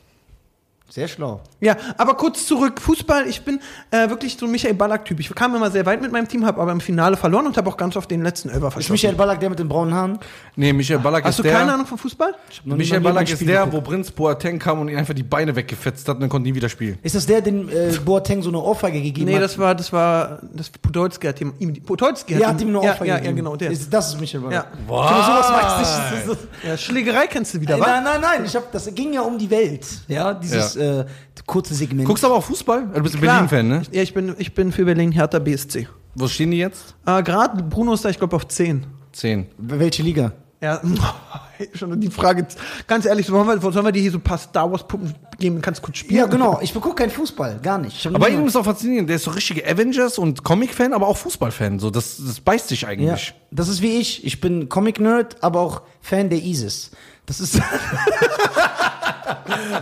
[0.94, 1.40] Sehr schlau.
[1.60, 2.80] Ja, aber kurz zurück.
[2.80, 3.58] Fußball, ich bin
[3.90, 5.18] äh, wirklich so ein Michael Ballack-Typ.
[5.18, 7.68] Ich kam immer sehr weit mit meinem Team, habe aber im Finale verloren und habe
[7.68, 8.92] auch ganz oft den letzten Elfer Ist verschossen.
[8.92, 10.20] Michael Ballack der mit den braunen Haaren?
[10.54, 11.52] Nee, Michael Ballack Hast ist du der.
[11.54, 12.32] keine Ahnung vom Fußball?
[12.64, 13.72] Michael Ballack ist der, geguckt.
[13.72, 16.54] wo Prinz Boateng kam und ihm einfach die Beine weggefetzt hat und dann konnte nie
[16.54, 16.96] wieder spielen.
[17.02, 19.42] Ist das der, den äh, Boateng so eine Ohrfeige gegeben Nee, hat?
[19.42, 23.08] das war, das war, das Podolski hat ihm, Podolski ja, hat ihm eine ja, Ohrfeige
[23.08, 23.36] ja, ja, gegeben.
[23.38, 23.72] genau, der.
[23.72, 24.66] Ist, das ist Michael Ballack.
[24.72, 24.78] Ja.
[24.86, 25.10] Wow.
[25.10, 26.24] Mal, sowas weiß ich.
[26.28, 27.84] Das ist- ja, Schlägerei kennst du wieder, was?
[27.88, 29.84] Nein, nein, nein, ich hab, das ging ja um die Welt.
[30.06, 31.04] Ja, dieses Äh,
[31.46, 32.06] kurze Segment.
[32.06, 32.88] Guckst du aber auch Fußball?
[32.94, 33.20] Du bist ein.
[33.20, 33.82] Berlin-Fan, ne?
[33.92, 35.88] Ja, ich bin, ich bin für Berlin Hertha BSC.
[36.14, 36.94] Wo stehen die jetzt?
[37.06, 38.86] Äh, Gerade Bruno ist da, ich glaube, auf 10.
[39.12, 39.46] Zehn.
[39.58, 40.32] Welche Liga?
[40.64, 40.80] Ja,
[41.74, 42.46] schon die Frage.
[42.86, 45.60] Ganz ehrlich, sollen wir, sollen wir dir hier so ein paar Star Wars Puppen geben?
[45.60, 46.20] Kannst kurz spielen?
[46.20, 46.58] Ja, genau.
[46.62, 48.06] Ich begucke keinen Fußball, gar nicht.
[48.06, 49.10] Aber ihm ist auch faszinierend.
[49.10, 51.80] Der ist so richtige Avengers und Comic-Fan, aber auch Fußball-Fan.
[51.80, 53.34] So, das, das beißt sich ja, eigentlich.
[53.50, 54.24] das ist wie ich.
[54.24, 56.92] Ich bin Comic-Nerd, aber auch Fan der ISIS.
[57.26, 57.60] Das ist.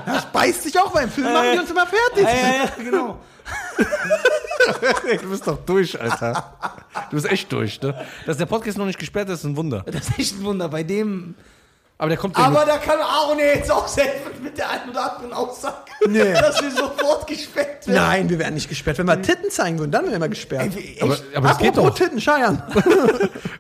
[0.07, 2.25] Das beißt sich auch beim Film, machen die uns immer fertig.
[2.25, 3.19] ja, ja, genau.
[5.23, 6.55] du bist doch durch, Alter.
[7.11, 7.95] Du bist echt durch, ne?
[8.27, 9.85] Dass der Podcast noch nicht gesperrt ist, ist ein Wunder.
[9.87, 10.69] Das ist echt ein Wunder.
[10.69, 11.35] Bei dem.
[11.99, 14.91] Aber der kommt ja Aber da kann Aaron ja jetzt auch helfen mit der einen
[14.91, 15.77] oder anderen Aussage.
[16.09, 16.33] Nee.
[16.33, 17.95] Dass wir sofort gesperrt werden.
[17.95, 18.99] Nein, wir werden nicht gesperrt.
[18.99, 20.73] Wenn wir Titten zeigen würden, dann wären wir gesperrt.
[20.77, 20.99] Ey?
[21.01, 21.95] Aber, aber das geht doch.
[21.95, 22.63] Titten, Scheiern.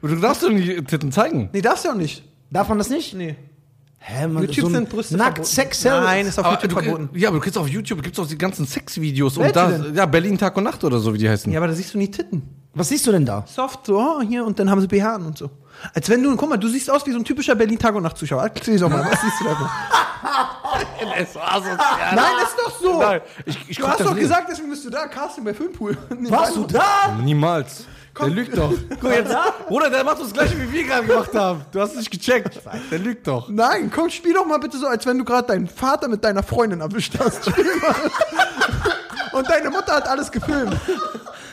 [0.00, 1.50] Du darfst doch nicht Titten zeigen.
[1.52, 2.22] nee, darfst du auch nicht.
[2.50, 3.14] Darf man das nicht?
[3.14, 3.36] Nee.
[4.04, 5.54] Hä, man, YouTube ein sind Brüste Nackt verboten.
[5.54, 7.10] Sex Nein, ist auf Aber YouTube du, verboten.
[7.14, 9.94] Ja, aber du kriegst auf YouTube gibt's auch die ganzen Sexvideos und da denn?
[9.94, 11.52] ja Berlin Tag und Nacht oder so wie die heißen.
[11.52, 12.42] Ja, aber da siehst du nie Titten.
[12.74, 13.44] Was siehst du denn da?
[13.46, 15.50] Soft, so, oh, hier, und dann haben sie BH und so.
[15.94, 18.50] Als wenn du, guck mal, du siehst aus wie so ein typischer Berlin-Tag- und Nacht-Zuschauer.
[18.54, 19.70] Erzähl doch mal, was siehst du da?
[21.20, 22.14] ist so asozial.
[22.14, 22.98] Nein, ist doch so.
[22.98, 25.96] Nein, ich, ich Du hast doch gesagt, deswegen bist du da, Casting bei Filmpool.
[26.18, 27.14] Nee, Warst du da?
[27.22, 27.86] Niemals.
[28.18, 28.72] Der lügt doch.
[29.00, 29.34] Guck jetzt.
[29.68, 31.64] Bruder, der macht das gleiche, wie wir gerade gemacht haben.
[31.70, 32.60] Du hast es nicht gecheckt.
[32.90, 33.48] Der lügt doch.
[33.48, 36.42] Nein, komm, spiel doch mal bitte so, als wenn du gerade deinen Vater mit deiner
[36.42, 37.48] Freundin erwischt hast.
[37.48, 37.94] Spiel mal.
[39.38, 40.76] Und deine Mutter hat alles gefilmt.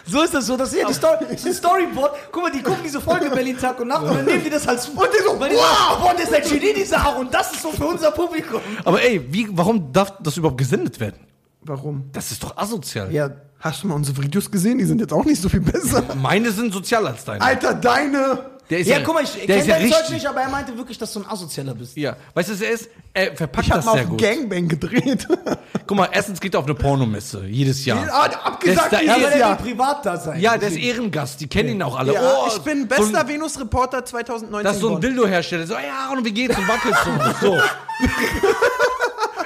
[0.05, 0.57] So ist das so.
[0.57, 2.15] Das ist ja die Story, das ist ein Storyboard.
[2.31, 4.67] Guck mal, die gucken diese Folge Berlin Tag und Nacht und dann nehmen die das
[4.67, 4.89] als.
[4.89, 5.63] Und die so, weil die wow!
[5.63, 7.27] sagen, boah, der ist ein Genie, dieser Aaron.
[7.27, 8.61] Und das ist so für unser Publikum.
[8.83, 11.19] Aber ey, wie, warum darf das überhaupt gesendet werden?
[11.61, 12.09] Warum?
[12.11, 13.13] Das ist doch asozial.
[13.13, 14.77] Ja, Hast du mal unsere Videos gesehen?
[14.77, 16.03] Die sind jetzt auch nicht so viel besser.
[16.21, 17.41] Meine sind sozialer als deine.
[17.43, 18.39] Alter, deine.
[18.69, 20.09] Der ist Ja, guck mal, ich kenne ja dein Zeug richtig.
[20.11, 21.97] nicht, aber er meinte wirklich, dass du ein Asozialer bist.
[21.97, 22.89] Ja, weißt du, was er ist?
[23.15, 24.21] Er verpackt Ich hab das mal sehr auf gut.
[24.21, 25.27] Gangbang gedreht.
[25.87, 28.07] Guck mal, erstens geht er auf eine Pornomesse, jedes Jahr.
[28.11, 29.55] Ah, abgesagt Das ist Ja, da- Ja.
[29.55, 30.39] privat da sein.
[30.39, 32.13] Ja, der ist Ehrengast, die kennen ihn auch alle.
[32.13, 35.01] Ja, oh, ich bin so bester ein, Venus-Reporter 2019 Das ist so ein.
[35.01, 35.65] Dildo-Hersteller.
[35.65, 36.55] So, ey Aaron, wie geht's?
[36.55, 36.95] Und wackelt
[37.41, 37.47] so.
[37.47, 37.59] so.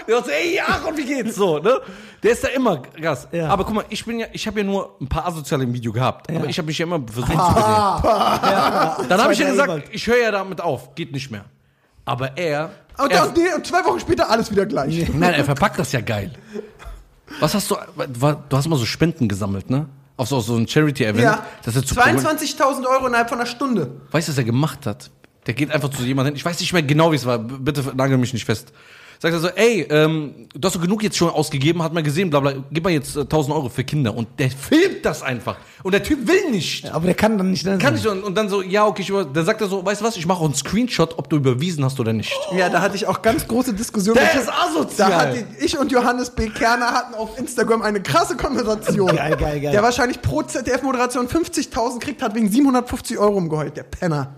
[0.07, 1.35] Der sagt ey Aaron, wie geht's?
[1.35, 1.79] So, ne?
[2.21, 3.27] Der ist da immer Gast.
[3.31, 3.49] Ja.
[3.49, 5.91] Aber guck mal, ich bin ja, ich habe ja nur ein paar Asoziale im Video
[5.91, 6.29] gehabt.
[6.29, 9.09] Aber ich habe mich ja immer versucht zu Ah, benehmen.
[9.09, 9.85] Dann habe ich ja gesagt, Ewald.
[9.91, 10.95] ich höre ja damit auf.
[10.95, 11.45] Geht nicht mehr.
[12.05, 12.69] Aber er...
[12.97, 15.07] Und, er dann, nee, und zwei Wochen später alles wieder gleich.
[15.13, 16.31] Nein, er verpackt das ja geil.
[17.39, 17.75] Was hast du,
[18.07, 19.87] du hast mal so Spenden gesammelt, ne?
[20.15, 21.23] Auf so, so ein Charity-Event.
[21.23, 23.89] Ja, Das ist zu 22.000 Euro innerhalb von einer Stunde.
[24.11, 25.09] Weißt du, was er gemacht hat?
[25.47, 26.37] Der geht einfach zu jemandem hin.
[26.37, 27.39] Ich weiß nicht mehr genau, wie es war.
[27.39, 28.71] Bitte nagel mich nicht fest.
[29.23, 32.29] Sagt er so, ey, ähm, du hast doch genug jetzt schon ausgegeben, hat man gesehen,
[32.29, 34.13] bla bla, gib mal jetzt äh, 1000 Euro für Kinder.
[34.13, 35.55] Und der filmt das einfach.
[35.81, 36.91] Und der Typ will nicht.
[36.91, 37.65] aber der kann dann nicht.
[37.65, 37.77] ne?
[37.77, 38.05] Kann nicht.
[38.05, 40.17] Und, und dann so, ja, okay, ich über, dann sagt er so, weißt du was,
[40.17, 42.33] ich mache auch einen Screenshot, ob du überwiesen hast oder nicht.
[42.53, 44.19] Ja, da hatte ich auch ganz große Diskussionen.
[44.19, 45.09] Der mit- ist asozial.
[45.09, 46.49] Da hatte ich und Johannes B.
[46.49, 49.15] Kerner hatten auf Instagram eine krasse Konversation.
[49.15, 49.71] Geil, geil, geil.
[49.71, 53.77] Der wahrscheinlich pro ZDF-Moderation 50.000 kriegt, hat wegen 750 Euro umgeheult.
[53.77, 54.36] Der Penner.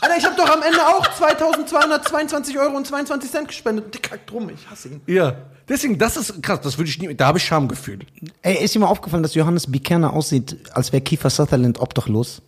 [0.00, 3.92] Alter, ich habe doch am Ende auch 2222 Euro und 22 Cent gespendet.
[3.94, 5.00] Der kackt rum, ich hasse ihn.
[5.06, 5.34] Ja.
[5.68, 7.98] Deswegen, das ist krass, das würde ich nie, da habe ich Schamgefühl.
[8.42, 9.78] Ey, ist dir mal aufgefallen, dass Johannes B.
[9.80, 12.40] Kerner aussieht, als wäre Kiefer Sutherland obdachlos?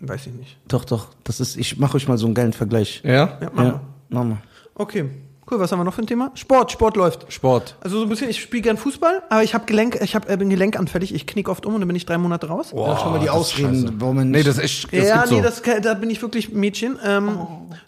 [0.00, 0.56] Weiß ich nicht.
[0.68, 1.08] Doch, doch.
[1.24, 3.00] Das ist, ich mache euch mal so einen geilen Vergleich.
[3.04, 3.38] Ja?
[3.40, 3.80] Ja, mach Ja, mal.
[4.08, 4.38] mach mal.
[4.74, 5.04] Okay.
[5.50, 6.30] Cool, was haben wir noch für ein Thema?
[6.34, 7.32] Sport, Sport läuft.
[7.32, 7.74] Sport.
[7.80, 10.36] Also so ein bisschen, ich spiele gern Fußball, aber ich habe Gelenk, ich hab, äh,
[10.36, 12.72] bin gelenkanfällig, ich knick oft um und dann bin ich drei Monate raus.
[12.74, 15.40] Ja, schon mal die Ausreden, warum man Nee, das ist das ja, nee, so.
[15.42, 16.98] das, kann- da bin ich wirklich Mädchen.
[17.04, 17.30] Ähm,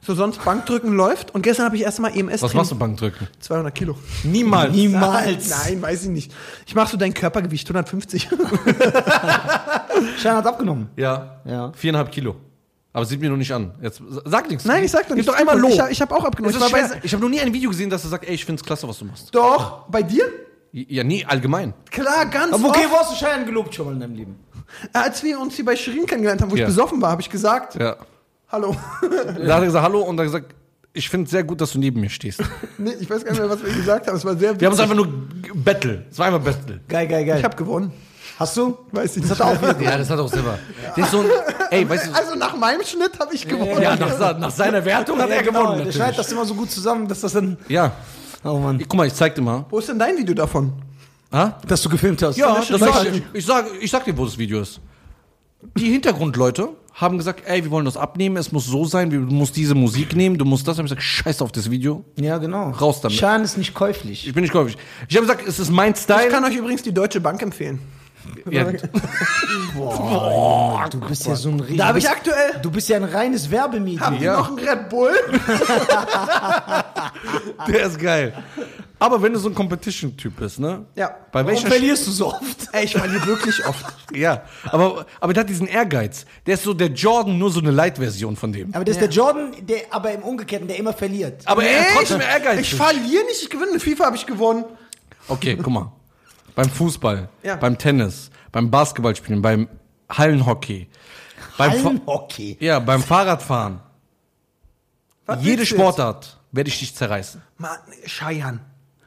[0.04, 3.28] So sonst Bankdrücken läuft und gestern habe ich erstmal EMS Was machst du Bankdrücken?
[3.40, 3.96] 200 Kilo.
[4.24, 4.72] Niemals.
[4.74, 5.50] Niemals.
[5.50, 6.32] Nein, weiß ich nicht.
[6.66, 8.28] Ich mache so dein Körpergewicht, 150.
[10.18, 10.88] Schein hat abgenommen.
[10.96, 11.40] Ja.
[11.44, 11.72] Ja.
[11.74, 12.36] Viereinhalb Kilo.
[12.94, 13.72] Aber sieht mir noch nicht an.
[13.80, 14.64] Jetzt sag nichts.
[14.66, 15.28] Nein, ich sag doch Gib nicht.
[15.28, 15.90] doch einmal Ich Lob.
[15.90, 16.54] ich hab auch abgenommen.
[16.54, 18.44] Es Ich bei- Ich habe noch nie ein Video gesehen, dass er sagt, ey, ich
[18.44, 19.34] find's klasse, was du machst.
[19.34, 20.24] Doch, bei dir?
[20.72, 21.74] Ja, nie, allgemein.
[21.90, 22.92] Klar, ganz Aber okay, oft.
[22.92, 24.36] wo hast du Schein gelobt schon mal in deinem Leben?
[24.92, 26.62] Als wir uns hier bei Shirin kennengelernt haben, wo Ja.
[26.62, 27.96] ich besoffen war, habe ich gesagt, Ja.
[28.50, 28.74] hallo.
[29.02, 30.54] Da hat er gesagt, hallo, und hat gesagt,
[30.94, 32.42] ich finde sehr gut, dass du neben mir stehst.
[32.78, 34.16] nee, ich weiß gar nicht mehr, was wir gesagt haben.
[34.16, 35.08] Es war sehr Wir haben uns einfach nur
[35.54, 36.04] Battle.
[36.10, 36.80] Es war einfach Battle.
[36.88, 37.38] Geil, geil, geil.
[37.38, 37.92] Ich habe gewonnen.
[38.38, 38.76] Hast du?
[38.92, 39.40] Weiß ich Das nicht.
[39.48, 40.58] hat auch Ja, das hat auch selber.
[40.96, 41.26] Der ist so ein,
[41.70, 43.80] ey, weißt du, Also nach meinem Schnitt habe ich gewonnen.
[43.80, 45.84] ja, nach, nach seiner Wertung hat er genau, gewonnen.
[45.84, 47.56] Der schneidet das immer so gut zusammen, dass das dann.
[47.68, 47.92] Ja.
[48.44, 48.78] Oh Mann.
[48.80, 49.64] Guck mal, ich zeig dir mal.
[49.70, 50.72] Wo ist denn dein Video davon?
[51.32, 51.58] Ha?
[51.66, 52.36] Dass du gefilmt hast.
[52.36, 54.80] Ja, das das sag ich, ich, sag, ich sag dir, wo das Video ist.
[55.76, 59.56] Die Hintergrundleute haben gesagt, ey, wir wollen das abnehmen, es muss so sein, du musst
[59.56, 60.76] diese Musik nehmen, du musst das.
[60.76, 62.04] Hab ich gesagt, scheiß auf das Video.
[62.16, 62.70] Ja, genau.
[62.70, 63.16] Raus damit.
[63.16, 64.26] Schein ist nicht käuflich.
[64.26, 64.76] Ich bin nicht käuflich.
[65.08, 66.26] Ich habe gesagt, es ist mein Style.
[66.26, 67.78] Ich kann euch übrigens die Deutsche Bank empfehlen.
[68.50, 68.64] Ja,
[70.90, 74.00] Du bist ja so ein Da habe ich aktuell Du bist ja ein reines Werbemedium.
[74.00, 74.36] Habt ihr Ja.
[74.38, 75.12] noch einen Red Bull?
[77.68, 78.32] der ist geil.
[78.98, 80.84] Aber wenn du so ein Competition-Typ bist, ne?
[80.94, 81.10] Ja.
[81.32, 82.68] Bei Warum verlierst du so oft?
[82.72, 83.84] Ey, ich verliere wirklich oft.
[84.14, 86.24] Ja, aber, aber der hat diesen Ehrgeiz.
[86.46, 88.72] Der ist so der Jordan, nur so eine Light-Version von dem.
[88.74, 91.42] Aber das ist der Jordan, der aber im Umgekehrten, der immer verliert.
[91.46, 92.60] Aber er ist Nee, trotzdem ich, ehrgeizig.
[92.60, 93.72] ich verliere nicht, ich gewinne.
[93.72, 94.64] Mit FIFA habe ich gewonnen.
[95.26, 95.90] Okay, guck mal.
[96.54, 97.56] Beim Fußball, Ja.
[97.56, 99.68] beim Tennis, beim Basketballspielen, beim
[100.10, 100.88] Hallenhockey,
[101.56, 102.56] beim, Hallenhockey.
[102.60, 103.80] ja, beim Fahrradfahren.
[105.26, 105.64] Was Jede?
[105.64, 107.40] Sportart werde ich dich zerreißen.
[107.58, 108.60] Mann, Scheiern.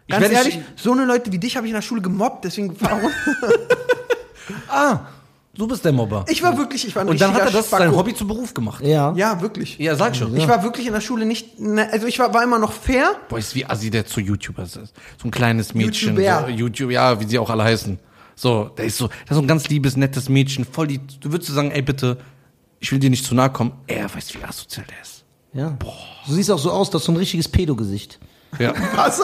[0.08, 2.46] Ich Ganz werde ehrlich, so eine Leute wie dich habe ich in der Schule gemobbt,
[2.46, 3.12] deswegen warum?
[4.68, 5.00] Ah,
[5.58, 6.26] du bist der Mobber.
[6.28, 7.96] Ich war wirklich, ich war ein Und dann hat er das sein.
[7.96, 8.84] Hobby zu Beruf gemacht.
[8.86, 9.14] Ja.
[9.16, 9.78] Ja, wirklich.
[9.78, 10.36] Ja, sag schon.
[10.38, 13.12] Ich war wirklich in der Schule nicht, ne, also ich war, war immer noch fair.
[13.30, 14.74] Boah, ist wie Assi, der zu YouTuber ist.
[14.76, 14.82] So
[15.24, 16.16] ein kleines Mädchen.
[16.18, 16.46] YouTuber.
[16.48, 17.98] So, YouTube, ja, wie sie auch alle heißen.
[18.36, 21.32] So, der ist so, der ist so ein ganz liebes, nettes Mädchen, voll die, du
[21.32, 22.18] würdest sagen, ey, bitte,
[22.82, 23.72] ich will dir nicht zu nahe kommen.
[23.88, 25.24] Er weiß, wie asozial der ist.
[25.54, 25.78] ja.
[26.28, 28.20] Du siehst auch so aus, du hast so ein richtiges Pedo-Gesicht.
[28.60, 28.74] Ja.
[28.96, 29.22] Was?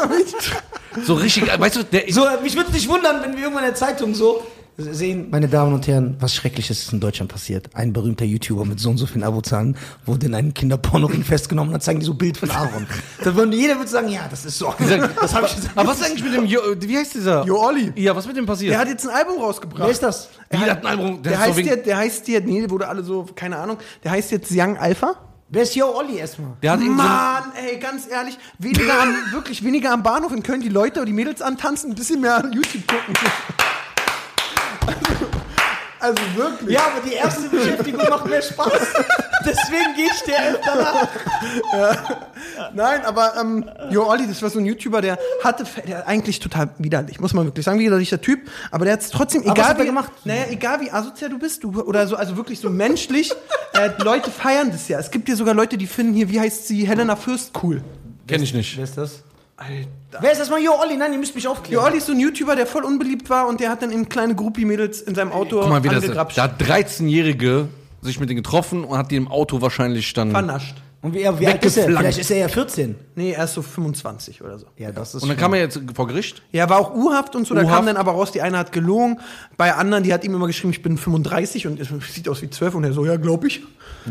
[1.05, 3.75] So richtig, weißt du, der, So, mich würde nicht wundern, wenn wir irgendwann in der
[3.75, 4.43] Zeitung so
[4.77, 7.69] sehen, meine Damen und Herren, was Schreckliches ist in Deutschland passiert.
[7.75, 11.81] Ein berühmter YouTuber mit so und so vielen Abozahlen wurde in einem Kinderpornoring festgenommen, dann
[11.81, 12.87] zeigen die so Bild von Aaron.
[13.23, 14.73] da würden jeder würde sagen, ja, das ist so.
[15.21, 15.77] Das habe ich gesagt.
[15.77, 17.45] aber was ist eigentlich mit dem, jo, wie heißt dieser?
[17.45, 17.91] Jo Olli.
[17.95, 18.71] Ja, was mit dem passiert?
[18.71, 19.83] Der hat jetzt ein Album rausgebracht.
[19.83, 20.29] Wer ist das?
[20.49, 22.87] Wie, der hat ein Album, Der, so heißt wegen- jetzt, der heißt jetzt, nee, wurde
[22.87, 25.15] alle so, keine Ahnung, der heißt jetzt Young Alpha.
[25.53, 26.53] Wer ist Yo Olli erstmal?
[26.63, 30.31] der hat irgend so ein- Mann, ey, ganz ehrlich, weniger am, wirklich weniger am Bahnhof
[30.31, 33.13] in Köln die Leute oder die Mädels antanzen, ein bisschen mehr an YouTube gucken.
[36.01, 36.71] Also, wirklich.
[36.71, 38.71] Ja, aber die erste Beschäftigung macht mehr Spaß.
[39.45, 41.07] Deswegen gehe ich dir öfter nach.
[42.73, 46.69] Nein, aber ähm, Jo Olli, das war so ein YouTuber, der hatte, der eigentlich total
[46.77, 49.69] widerlich, muss man wirklich sagen, widerlicher Typ, aber der hat es trotzdem, Aber was egal
[49.69, 50.11] hat er wie, gemacht?
[50.25, 53.31] naja, egal wie asozial du bist, du oder so, also wirklich so menschlich,
[53.73, 54.99] äh, Leute feiern das ja.
[54.99, 57.81] Es gibt ja sogar Leute, die finden hier, wie heißt sie, Helena Fürst cool.
[58.27, 58.77] Kenn ich nicht.
[58.77, 59.23] Wer ist das?
[59.61, 60.19] Alter.
[60.21, 60.59] Wer ist das mal?
[60.61, 61.83] Jo, Olli, nein, ihr müsst mich Jo aufklären.
[61.85, 64.35] Olli ist so ein YouTuber, der voll unbeliebt war und der hat dann eben kleine
[64.35, 66.03] Groupie-Mädels in seinem Auto Guck mal, wie das ist.
[66.05, 66.37] angegrapscht.
[66.37, 67.67] Da hat 13-Jährige
[68.01, 70.31] sich mit denen getroffen und hat die im Auto wahrscheinlich dann.
[70.31, 70.75] Vernascht.
[71.03, 71.83] Und wie, wie alt ist er?
[71.85, 71.97] Weggeflankt.
[71.99, 72.95] Vielleicht ist er ja 14.
[73.15, 74.67] Nee, er ist so 25 oder so.
[74.77, 76.43] Ja, das ist Und dann kam er jetzt vor Gericht.
[76.51, 79.19] Ja, war auch U-Haft und so, da kam dann aber raus, die eine hat gelogen,
[79.57, 82.49] bei anderen, die hat ihm immer geschrieben, ich bin 35 und es sieht aus wie
[82.51, 83.61] 12 und er so, ja, glaub ich.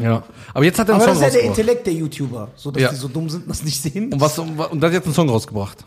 [0.00, 0.24] Ja.
[0.52, 1.58] Aber jetzt hat er einen Aber das Song ist ja der rausgebracht.
[1.58, 2.48] Intellekt der YouTuber.
[2.56, 2.88] So, dass Ja.
[2.90, 4.12] die so dumm sind und das nicht sehen.
[4.12, 5.84] Und, was, und da hat jetzt einen Song rausgebracht.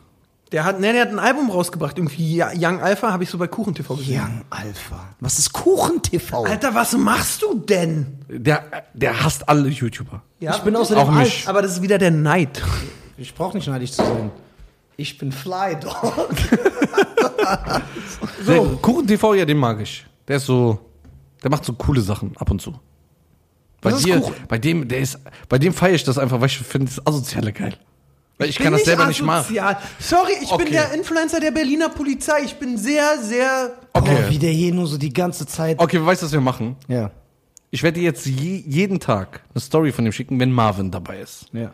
[0.54, 3.48] Der hat, ne, der hat ein Album rausgebracht, irgendwie Young Alpha, habe ich so bei
[3.48, 4.22] Kuchen TV gesehen.
[4.22, 5.10] Young Alpha.
[5.20, 6.44] Was ist Kuchen-TV?
[6.46, 8.20] Alter, was machst du denn?
[8.30, 10.22] Der, der hasst alle YouTuber.
[10.40, 11.40] Ja, ich bin außerdem Auch mich.
[11.40, 11.48] alt.
[11.48, 12.62] Aber das ist wieder der Neid.
[13.18, 14.30] Ich brauche nicht neidisch zu sein.
[14.96, 16.30] Ich bin Fly Dog.
[18.46, 18.78] So.
[18.82, 20.06] Kuchen TV, ja, den mag ich.
[20.28, 20.80] Der ist so,
[21.44, 22.74] der macht so coole Sachen ab und zu.
[23.82, 24.36] Bei dir, Kuchen?
[24.48, 27.52] bei dem, der ist, bei dem feiere ich das einfach, weil ich finde das Asoziale
[27.52, 27.78] geil.
[28.38, 29.42] Weil ich, Bin kann das selber nicht machen.
[29.46, 29.78] asozial.
[30.00, 30.64] Sorry, ich Okay.
[30.64, 32.42] bin der Influencer der Berliner Polizei.
[32.44, 33.74] Ich bin sehr, sehr.
[33.94, 34.18] Okay.
[34.28, 35.80] Oh, wie der hier nur so die ganze Zeit.
[35.80, 36.76] Okay, weißt du, was wir machen?
[36.88, 37.12] Ja.
[37.70, 41.20] Ich werde dir jetzt je, jeden Tag eine Story von dem schicken, wenn Marvin dabei
[41.20, 41.46] ist.
[41.54, 41.74] Ja.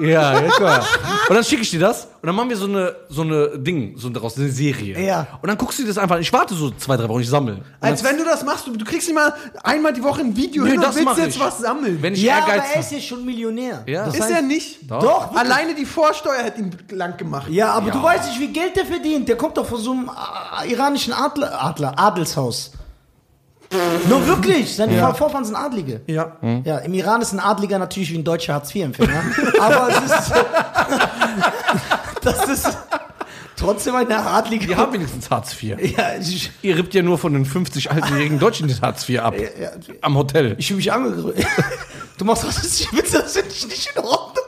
[0.00, 0.84] Ja, ja, klar.
[1.28, 3.94] Und dann schicke ich dir das und dann machen wir so eine, so eine Ding,
[3.96, 4.98] so daraus, eine Serie.
[5.04, 5.26] Ja.
[5.42, 6.22] Und dann guckst du dir das einfach an.
[6.22, 7.58] Ich warte so zwei, drei Wochen, ich sammle.
[7.80, 9.32] Als wenn du das machst, du, du kriegst nicht mal
[9.62, 11.40] einmal die Woche ein Video Nee, hin und das willst jetzt ich.
[11.42, 11.98] was sammeln.
[12.00, 13.82] Wenn ich Ja, aber er ist ja schon Millionär.
[13.86, 14.06] Ja.
[14.06, 14.90] Das ist heißt, er nicht?
[14.90, 15.00] Doch.
[15.00, 15.36] Doch.
[15.36, 17.48] Alleine die Vorsteuer hat ihn lang gemacht.
[17.50, 19.28] Ja, aber du weißt nicht, wie Geld der verdient.
[19.28, 20.10] Der kommt doch von so einem
[20.62, 22.72] äh, iranischen Adler, Adler Adelshaus.
[24.08, 25.12] Nur wirklich, seine Ja.
[25.14, 26.00] Vorfahren sind Adlige.
[26.06, 26.36] Ja.
[26.64, 29.22] Ja, im Iran ist ein Adliger natürlich wie ein deutscher Hartz-IV-Empfänger.
[29.60, 30.32] aber es ist.
[32.22, 32.76] das ist
[33.56, 34.66] trotzdem eine adlige.
[34.66, 35.76] Die haben wenigstens Hartz IV.
[35.96, 39.34] ja, ich, Ihr rippt ja nur von den 50 altenjährigen Deutschen das Hartz IV ab.
[39.38, 39.70] ja,
[40.00, 40.54] Am Hotel.
[40.58, 41.44] ich fühle mich angegriffen.
[42.18, 44.44] Du machst rassistische Witze, das finde ich nicht in Ordnung.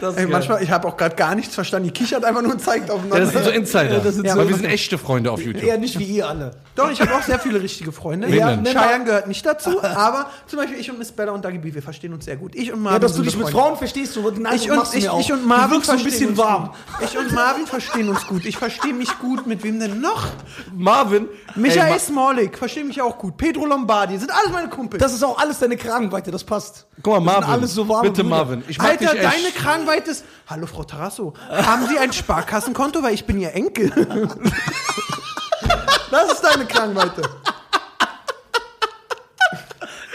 [0.00, 1.88] Das Ey, manchmal, ich habe auch gerade gar nichts verstanden.
[1.88, 3.20] Die kichert einfach nur und zeigt ja, aufeinander.
[3.24, 3.98] das sind so Insider.
[4.00, 5.62] das sind ja, so- weil wir sind echte Freunde auf YouTube.
[5.62, 6.52] Eher nicht wie ihr alle.
[6.74, 8.26] Doch, ich habe auch sehr viele richtige Freunde.
[8.28, 8.56] Wen Ja?
[8.64, 11.82] Cheyenne gehört nicht dazu, aber zum Beispiel ich und Miss Bella und Dagi B, wir
[11.82, 12.54] verstehen uns sehr gut.
[12.56, 13.48] Ich und Marvin Ja, dass du dich mit.
[13.50, 16.36] Frauen verstehst, du den Ich und, ich, ich und Marvin du wirkst so ein bisschen
[16.36, 16.64] warm.
[16.98, 17.08] Gut.
[17.08, 18.44] Ich und Marvin verstehen uns gut.
[18.44, 19.46] Ich verstehe mich gut.
[19.46, 20.26] Mit wem denn noch?
[20.76, 21.28] Marvin.
[21.54, 23.36] Michael Ma- Smolik, verstehe mich auch gut.
[23.36, 25.02] Pedro Lombardi, sind alles meine Kumpels.
[25.02, 26.86] Das ist auch alles deine Kragenweite, das passt.
[27.02, 27.50] Guck mal, Marvin.
[27.50, 28.24] alles so warme Bitte.
[28.24, 28.64] Marvin.
[28.68, 29.24] Ich mag Alter, dich echt.
[29.24, 29.73] deine Kragenweite
[30.06, 30.24] ist.
[30.46, 31.34] Hallo, Frau Tarasso.
[31.50, 33.02] Haben Sie ein Sparkassenkonto?
[33.02, 33.90] Weil ich bin Ihr Enkel.
[36.10, 37.22] Das ist deine Kragenweite.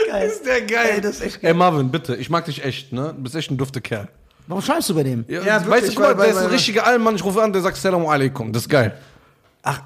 [0.09, 0.27] Geil.
[0.29, 0.89] Ist der geil.
[0.93, 1.51] Ey, das ist echt geil.
[1.51, 2.15] Ey, Marvin, bitte.
[2.15, 3.13] Ich mag dich echt, ne?
[3.15, 4.07] Du bist echt ein dufter Kerl.
[4.47, 5.25] Warum schreibst du bei dem?
[5.27, 7.15] Ja, Ja, weißt du, guck mal, weil- der ist ein richtiger Allmann.
[7.15, 8.53] Ich rufe an, der sagt Salam alaikum.
[8.53, 8.97] Das ist geil.
[9.61, 9.81] Ach,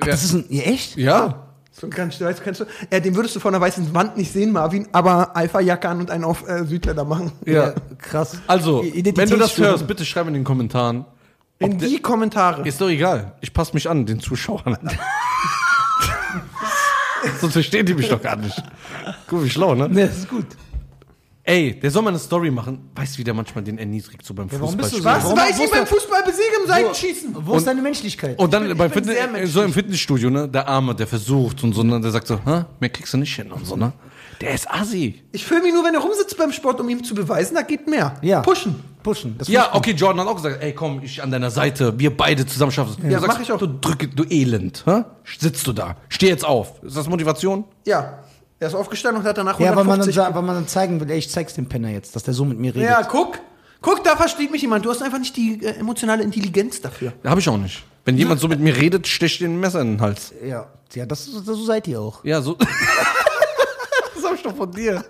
[0.00, 0.46] ach das ist ein.
[0.48, 0.96] Ja, echt?
[0.96, 1.47] Ja.
[1.80, 4.32] So ganz, weißt, du, kennst du, äh, den würdest du von der weißen Wand nicht
[4.32, 7.30] sehen, Marvin, aber Alpha-Jacke an und einen auf äh, Südländer machen.
[7.46, 7.74] Ja.
[7.98, 8.38] krass.
[8.48, 11.04] Also, wenn du das hörst, bitte schreib in den Kommentaren.
[11.60, 12.66] In die Kommentare.
[12.66, 13.34] Ist doch egal.
[13.40, 14.76] Ich passe mich an, den Zuschauern.
[17.40, 18.60] Sonst verstehen die mich doch gar nicht.
[19.26, 19.88] Guck, wie schlau, ne?
[19.88, 20.46] Ne, das ist gut.
[21.48, 22.90] Ey, der soll mal eine Story machen.
[22.94, 25.04] Weißt du, wie der manchmal den erniedrigt so beim warum bist du so?
[25.04, 25.24] Was?
[25.24, 27.36] Warum- Weiß wo ich beim Fußball besiegen im Seitenschießen?
[27.40, 28.38] Wo ist deine Menschlichkeit?
[28.38, 31.64] Und dann bin- ich bei bin Fitness, so im Fitnessstudio, ne, der Arme, der versucht
[31.64, 33.92] und so, ne, der sagt so, hä, mehr kriegst du nicht hin und so, ne?
[34.42, 35.22] Der ist assi.
[35.32, 37.88] Ich filme ihn nur, wenn er rumsitzt beim Sport, um ihm zu beweisen, da geht
[37.88, 38.16] mehr.
[38.20, 38.40] Ja.
[38.42, 38.76] Pushen.
[39.02, 39.36] Pushen.
[39.38, 42.44] Das Ja, okay, Jordan hat auch gesagt, ey, komm, ich an deiner Seite, wir beide
[42.44, 43.02] zusammen schaffen es.
[43.10, 43.58] Ja, Du sagst, mach ich auch.
[43.58, 45.04] Du drücke, du Elend, hä?
[45.38, 46.82] Sitzt du da, steh jetzt auf.
[46.82, 47.64] Ist das Motivation?
[47.86, 48.18] Ja.
[48.60, 50.66] Er ist aufgestanden und hat danach Ja, weil man, dann, 150 sa- weil man dann
[50.66, 52.88] zeigen will, ey, ich zeig's dem Penner jetzt, dass der so mit mir redet.
[52.90, 53.38] Ja, guck.
[53.80, 54.84] Guck, da versteht mich jemand.
[54.84, 57.12] Du hast einfach nicht die äh, emotionale Intelligenz dafür.
[57.24, 57.84] Hab ich auch nicht.
[58.04, 60.32] Wenn jemand so mit mir redet, stech ich dir ein Messer in den Hals.
[60.44, 62.24] Ja, ja das, so seid ihr auch.
[62.24, 62.54] Ja, so.
[64.14, 65.04] das hab ich doch von dir.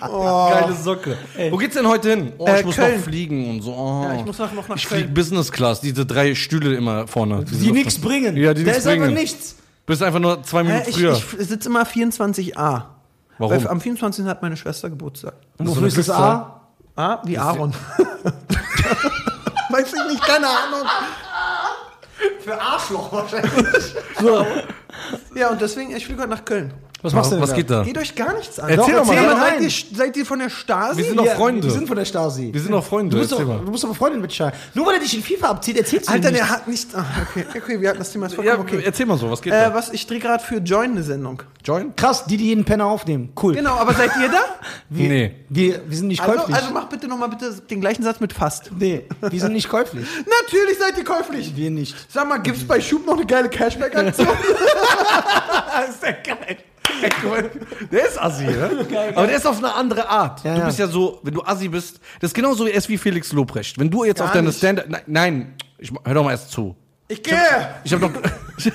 [0.00, 1.18] Geile Socke.
[1.50, 2.32] Wo geht's denn heute hin?
[2.38, 2.96] Oh, Äh, ich muss Köln.
[2.98, 3.72] noch fliegen und so.
[3.72, 4.02] Oh.
[4.04, 5.02] Ja, ich muss noch- noch nach Ich Köln.
[5.04, 7.44] flieg Business Class, diese drei Stühle immer vorne.
[7.44, 8.36] Die Luft- nichts bringen.
[8.36, 9.18] Ja, die da nichts ist einfach bringen.
[9.18, 9.56] nichts.
[9.86, 11.16] Bist einfach nur zwei Minuten ich früher.
[11.16, 12.82] ich sitze immer 24a.
[13.38, 13.52] Warum?
[13.52, 14.24] Weil am 24.
[14.26, 15.34] hat meine Schwester Geburtstag.
[15.58, 16.10] Und so wofür ist das.
[16.10, 16.60] A?
[16.94, 17.72] Ah, wie Aaron.
[19.70, 20.86] Weiß ich nicht, keine Ahnung.
[22.40, 23.94] Für Arschloch wahrscheinlich.
[25.34, 26.72] Ja, und deswegen, ich fliege heute nach Köln.
[27.02, 27.56] Was machst du denn Was da?
[27.56, 27.82] geht da?
[27.82, 28.68] Geht euch gar nichts an.
[28.70, 29.38] Erzähl doch mal, Seid ihr- nein.
[29.38, 30.98] seid, ihr, seid ihr von der Stasi?
[30.98, 31.62] Wir sind doch Freunde.
[31.64, 32.50] Wir sind von der Stasi.
[32.52, 33.10] Wir sind doch Freunde.
[33.10, 33.64] Du musst, doch, erzähl mal.
[33.64, 34.52] du musst doch befreundet mit Schei.
[34.74, 36.52] Nur weil er dich in FIFA abzieht, erzählst du Alter, ihm der nicht.
[36.52, 36.94] hat nichts.
[36.94, 38.82] Ah, okay, okay, wir hatten das Thema Ja, okay.
[38.84, 39.74] erzähl mal so, was geht Äh, da?
[39.74, 41.42] was, ich drehe gerade für Join eine Sendung.
[41.64, 41.94] Join?
[41.96, 43.32] Krass, die, die jeden Penner aufnehmen.
[43.40, 43.54] Cool.
[43.54, 44.40] Genau, aber seid ihr da?
[44.88, 45.34] Wir, Nee.
[45.48, 46.56] Wir, wir sind nicht Also, käuflich.
[46.56, 48.70] also mach bitte nochmal bitte den gleichen Satz mit fast.
[48.78, 50.06] nee, wir sind nicht käuflich.
[50.42, 51.56] Natürlich seid ihr käuflich.
[51.56, 51.94] Wir nicht.
[52.08, 54.28] Sag mal, gibt's bei Schub noch eine geile Cashback-Aktion?
[55.88, 56.58] ist ja geil.
[57.90, 58.86] Der ist Assi, ne?
[59.14, 60.44] Aber der ist auf eine andere Art.
[60.44, 60.66] Ja, du ja.
[60.66, 63.78] bist ja so, wenn du Assi bist, das ist genauso erst wie Felix Lobrecht.
[63.78, 64.58] Wenn du jetzt Gar auf deine nicht.
[64.58, 66.76] Stand nein, nein, ich, hör doch mal erst zu.
[67.08, 67.36] Ich gehe.
[67.84, 68.22] Ich habe doch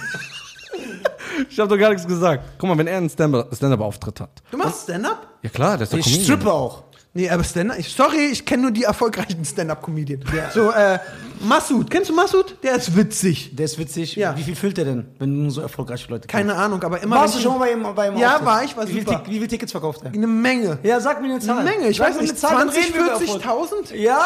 [1.49, 2.43] Ich habe doch gar nichts gesagt.
[2.57, 4.41] Guck mal, wenn er einen Stand- Stand-up-Auftritt hat.
[4.51, 5.27] Du machst Stand-up?
[5.43, 6.83] Ja klar, der ist der Ich strippe auch.
[7.13, 7.77] Nee, aber Stand-up.
[7.79, 10.23] ich- Sorry, ich kenne nur die erfolgreichen Stand-up-Comedien.
[10.53, 10.99] So, äh,
[11.41, 11.89] Massoud.
[11.89, 12.55] Kennst du Massoud?
[12.63, 13.55] Der ist witzig.
[13.55, 14.15] Der ist witzig.
[14.15, 14.35] Ja.
[14.37, 17.15] Wie viel füllt er denn, wenn du nur so erfolgreiche Leute Keine Ahnung, aber immer.
[17.17, 18.45] Warst du schon mal bei ihm, bei ihm Ja, Auftritt?
[18.45, 19.17] war ich, war wie viel, super.
[19.23, 20.11] Tick- wie viele Tickets verkauft er?
[20.13, 20.79] Eine Menge.
[20.83, 21.59] Ja, sag mir eine Zahl.
[21.59, 23.11] Eine Menge, ich Sag weiß mir nicht, Zahl, dann 20, reden wir über
[23.41, 23.43] Erfolg.
[23.91, 23.95] 40.000?
[23.95, 24.25] Ja?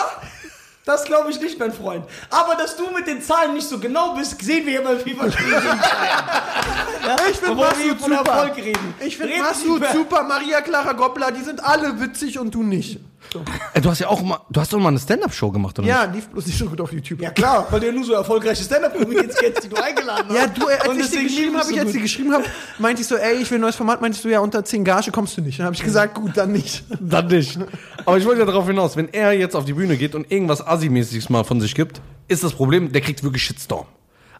[0.84, 2.06] Das glaube ich nicht, mein Freund.
[2.32, 5.54] Aber dass du mit den Zahlen nicht so genau bist, sehen wir ja beim FIFA-Spiel.
[7.30, 8.32] Ich finde Obwohl wir Massoud von super.
[8.32, 8.94] Erfolg reden.
[9.06, 10.24] Ich finde Reden Massoud über- super.
[10.24, 13.00] Maria Clara Goppler, die sind alle witzig und du nicht.
[13.74, 15.88] Ey, du hast ja auch mal, du hast doch mal eine Stand-up-Show gemacht, oder?
[15.88, 17.22] Ja, lief bloß nicht so gut auf YouTube.
[17.22, 20.36] Ja klar, weil du ja nur so erfolgreiche Stand-Up-Comedians kennst, die du eingeladen hast.
[20.36, 22.44] Ja, du, äh, als Und ich dir deswegen geschrieben habe, ich, als ich geschrieben habe,
[22.80, 25.12] meinte ich so, ey, ich will ein neues Format, meintest du ja, unter 10 Gage
[25.12, 25.60] kommst du nicht.
[25.60, 26.84] Dann habe ich gesagt, gut, dann nicht.
[27.00, 27.58] Dann nicht.
[28.06, 30.66] Aber ich wollte ja darauf hinaus, wenn er jetzt auf die Bühne geht und irgendwas
[30.66, 33.86] Assi-mäßiges mal von sich gibt, ist das Problem, der kriegt wirklich Shitstorm.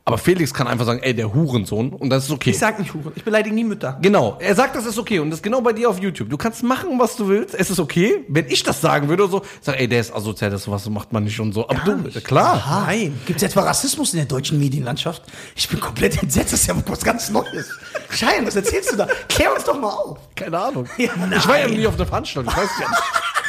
[0.04, 2.50] Aber Felix kann einfach sagen, ey, der Hurensohn, und das ist okay.
[2.50, 4.00] Ich sag nicht Huren, ich beleidige nie Mütter.
[4.02, 6.30] Genau, er sagt, das ist okay und das ist genau bei dir auf YouTube.
[6.30, 8.26] Du kannst machen, was du willst, es ist okay.
[8.28, 11.14] Wenn ich das sagen würde oder so, sag, ey, der ist asozial, das sowas macht
[11.14, 11.70] man nicht und so.
[11.70, 12.84] Aber du, klar.
[12.88, 13.20] Nein.
[13.28, 15.22] Gibt es etwa Rassismus in der deutschen Medienlandschaft?
[15.56, 17.70] Ich bin komplett entsetzt, das ist ja was ganz Neues.
[18.10, 19.08] Schein, was erzählst du da?
[19.30, 20.18] Klär uns doch mal auf.
[20.36, 20.88] Keine Ahnung.
[20.98, 23.02] Ja, ich war ja nie auf der Veranstaltung, ich weiß ja nicht.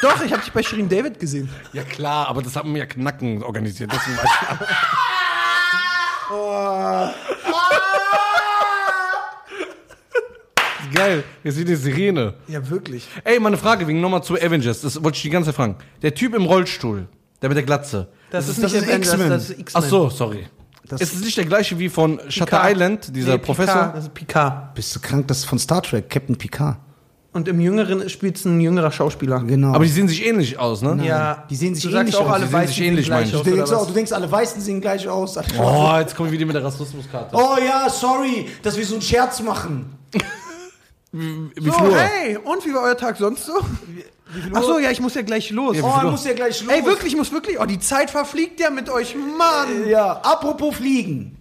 [0.03, 1.48] Doch, ich habe dich bei Shirin David gesehen.
[1.72, 3.90] Ja klar, aber das haben wir ja Knacken organisiert.
[3.92, 4.18] Deswegen
[6.33, 7.14] weiß
[10.89, 10.95] ich.
[10.95, 12.35] Geil, jetzt sieht die Sirene.
[12.49, 13.07] Ja, wirklich.
[13.24, 15.76] Ey, meine Frage wegen nochmal zu Avengers, das wollte ich die ganze Zeit fragen.
[16.03, 17.07] Der Typ im Rollstuhl,
[17.41, 18.09] der mit der Glatze.
[18.30, 19.30] Das, ist das nicht X-Men.
[19.30, 19.83] das ist X-Men.
[19.85, 20.47] Ach so, sorry.
[20.87, 22.70] Das- es ist nicht der gleiche wie von Shutter Picard.
[22.72, 23.74] Island, dieser Nee, Professor.
[23.74, 24.74] Picard, das ist Picard.
[24.74, 25.28] Bist du krank?
[25.28, 26.76] Das ist von Star Trek, Captain Picard.
[27.35, 29.41] Und im Jüngeren spielt es ein jüngerer Schauspieler.
[29.41, 29.72] Genau.
[29.74, 30.99] Aber die sehen sich ähnlich aus, ne?
[31.03, 32.33] Ja, Die sehen sich du sagst ähnlich auch, aus.
[32.35, 33.35] alle Die sehen Weißen sich ähnlich, meine ich.
[33.35, 35.39] aus, du, denkst auch, du denkst, alle Weißen sehen gleich aus.
[35.59, 37.35] Oh, jetzt kommen wir wieder mit der Rassismuskarte.
[37.35, 39.97] Oh ja, sorry, dass wir so einen Scherz machen.
[41.12, 41.30] wie
[41.64, 41.97] So, Flur.
[41.97, 43.53] hey, und wie war euer Tag sonst so?
[44.55, 45.76] Ach so, ja, ich muss ja gleich los.
[45.83, 46.72] Oh, er muss ja gleich los.
[46.74, 47.59] Ey, wirklich, ich muss wirklich.
[47.61, 49.89] Oh, die Zeit verfliegt ja mit euch, Mann.
[49.89, 51.32] Ja, apropos Fliegen.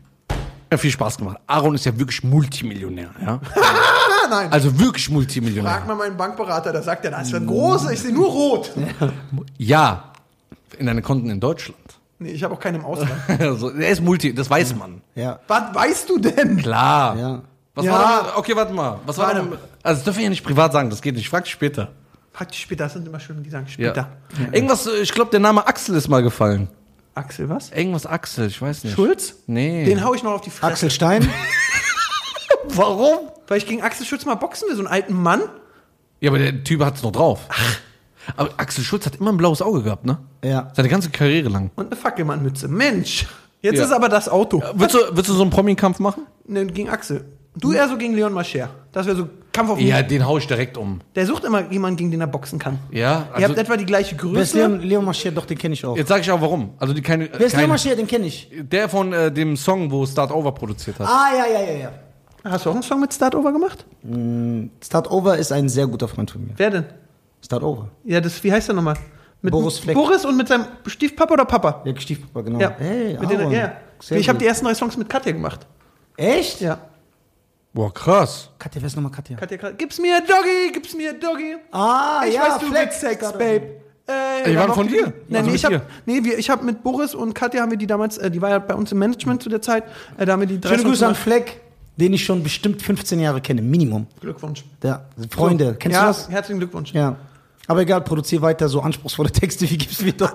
[0.72, 1.38] Ja, viel Spaß gemacht.
[1.48, 3.42] Aaron ist ja wirklich Multimillionär, ja?
[4.30, 4.52] Nein.
[4.54, 5.70] Also wirklich Multimillionär.
[5.72, 8.72] Frag mal meinen Bankberater, der sagt ja, das ist ein großer, ich sehe nur rot.
[9.58, 10.14] Ja,
[10.78, 11.78] in deine Konten in Deutschland.
[12.20, 13.12] Nee, ich habe auch keinen im Ausland.
[13.40, 15.02] Also, er ist Multi, das weiß man.
[15.16, 15.40] Ja.
[15.48, 16.58] Was weißt du denn?
[16.58, 17.18] Klar.
[17.18, 17.42] Ja.
[17.76, 17.92] Was Ja.
[17.92, 19.00] war denn, okay, warte mal.
[19.06, 19.48] Was war denn,
[19.84, 21.28] also das dürfen wir ja nicht privat sagen, das geht nicht.
[21.30, 21.90] Frag dich später.
[22.32, 23.72] Frag dich später, das sind immer schön, die sagen Ja.
[23.74, 24.08] später.
[24.54, 26.70] Irgendwas, äh, ich glaube, der Name Axel ist mal gefallen.
[27.16, 27.72] Axel, was?
[27.72, 28.94] Irgendwas Axel, ich weiß nicht.
[28.96, 29.36] Schulz?
[29.48, 29.86] Nee.
[29.86, 30.72] Den hau ich noch auf die Fresse.
[30.74, 31.28] Axel Stein.
[32.70, 33.30] Warum?
[33.48, 35.42] Weil ich gegen Axel Schulz mal boxen will, so einen alten Mann.
[36.20, 37.42] Ja, aber der Typ hat's noch drauf.
[38.38, 40.20] Aber Axel Schulz hat immer ein blaues Auge gehabt, ne?
[40.44, 40.72] Ja.
[40.76, 41.72] Seine ganze Karriere lang.
[41.76, 42.68] Und eine Fackelmannmütze.
[42.68, 43.26] Mensch.
[43.62, 43.86] Jetzt Ja.
[43.86, 44.62] ist aber das Auto.
[44.76, 46.28] Willst du, willst du so einen Promi-Kampf machen?
[46.48, 47.26] Ne, gegen Axel.
[47.56, 48.70] Du eher so gegen Leon Mascher.
[48.92, 50.08] Das wäre so Kampf auf Ja, mich.
[50.08, 51.02] den hau ich direkt um.
[51.16, 52.80] Der sucht immer jemanden, gegen den er boxen kann.
[52.92, 54.58] Ja, Ihr also, habt etwa die gleiche Wer ist Größe.
[54.60, 55.32] Leon, Leon Mascher?
[55.32, 55.98] Doch, den kenne ich auch.
[55.98, 56.72] jetzt sage ich auch warum.
[56.80, 57.96] Also die keine, Wer ist Leon keine Mascher?
[57.96, 58.50] Den kenne ich.
[58.52, 61.08] der von äh, dem Song, wo Start Over produziert hat.
[61.08, 61.92] Ah, ja, ja, ja, ja.
[62.44, 63.86] Hast du auch einen Song mit Start Over gemacht?
[64.84, 66.54] Start Over ist ein sehr guter Freund von mir.
[66.58, 66.86] Wer denn?
[67.44, 67.90] Start Over.
[68.04, 68.96] Ja, das, wie heißt der nochmal?
[69.44, 69.96] Mit Boris Fleck.
[69.96, 71.82] Boris und mit seinem Stiefpapa oder Papa?
[71.86, 72.60] Der Stiefpapa, genau.
[72.60, 72.76] Ja.
[72.78, 73.52] Hey, mit denen, Aaron.
[73.54, 73.74] ja.
[74.00, 74.44] Sehr Ich habe gut.
[74.44, 75.66] die ersten drei Songs mit Katja gemacht.
[76.18, 76.62] Echt?
[76.62, 76.78] Ja.
[77.74, 78.50] Boah, krass.
[78.60, 79.38] Katja, wer ist nochmal Katja?
[79.38, 81.56] Katja, Katja, gib's mir Doggy, gib's mir Doggy.
[81.72, 83.62] Ah, ich ja, weiß, du willst Sex, Babe.
[84.08, 85.14] Äh, Die waren von die- dir?
[85.30, 85.86] Nee, Also nee, ich habe dir?
[86.06, 88.50] nee, wir- ich hab mit Boris und Katja haben wir die damals, äh, die war
[88.50, 89.86] ja bei uns im Management zu der Zeit,
[90.18, 91.16] äh, da haben wir die drei Schöne Grüße an.
[91.16, 91.62] Fleck,
[91.96, 94.08] den ich schon bestimmt 15 Jahre kenne, Minimum.
[94.20, 94.66] Glückwunsch.
[94.84, 95.74] Ja, Freunde, So.
[95.80, 96.30] kennst ja, du das?
[96.30, 96.92] Herzlichen Glückwunsch.
[96.92, 97.16] Ja.
[97.68, 100.34] Aber egal, produzier weiter so anspruchsvolle Texte, wie gibst du mir doch.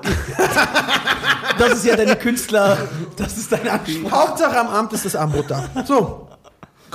[1.58, 2.78] das ist ja deine Künstler,
[3.16, 4.10] das ist dein Anspruch.
[4.10, 5.64] Hauptsache am Abend ist das Armbrot da.
[5.86, 6.28] So,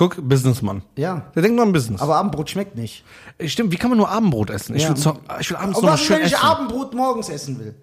[0.01, 0.81] Guck, Businessmann.
[0.97, 1.27] Ja.
[1.35, 2.01] Der denkt nur an Business.
[2.01, 3.03] Aber Abendbrot schmeckt nicht.
[3.45, 4.75] Stimmt, wie kann man nur Abendbrot essen?
[4.75, 4.89] Ich, Ja.
[4.89, 6.43] will, so, ich will abends Und noch was was schön wenn ich essen.
[6.43, 7.75] Abendbrot morgens essen will?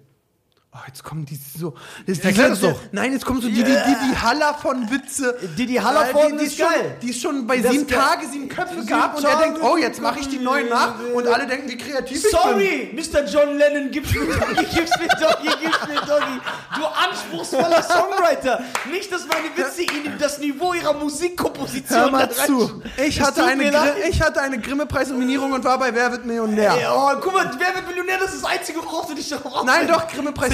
[0.71, 1.73] Oh, jetzt kommen die so.
[2.05, 2.79] Das, Erklär das doch.
[2.91, 3.71] Nein, jetzt kommen so die, die, die,
[4.11, 5.35] die Haller von Witze.
[5.57, 6.97] Didi Hallervorden die, die ist schon, geil.
[7.01, 7.87] Die ist schon bei Das sieben.
[7.87, 11.27] Tage, sieben Köpfe gehabt und er denkt, oh, jetzt mache ich die neuen nach und
[11.27, 12.31] alle denken, wie kreativ ich bin.
[12.31, 13.25] Sorry, Mr.
[13.25, 16.39] John Lennon, gib's mir Doggy, gib's mir Doggy, gib's mir Doggy.
[16.75, 18.63] Du anspruchsvoller Songwriter.
[18.91, 22.83] Nicht, dass meine Witze ihnen das Niveau ihrer Musikkomposition Hör mal zu.
[23.03, 23.71] Ich hatte, eine
[24.07, 26.75] ich hatte eine Grimme-Preis-Nominierung und war bei Wer wird Millionär.
[26.77, 28.19] Ey, oh, guck mal, wer wird Millionär?
[28.19, 30.07] Das ist das Einzige, worauf du dich darauf Nein, doch,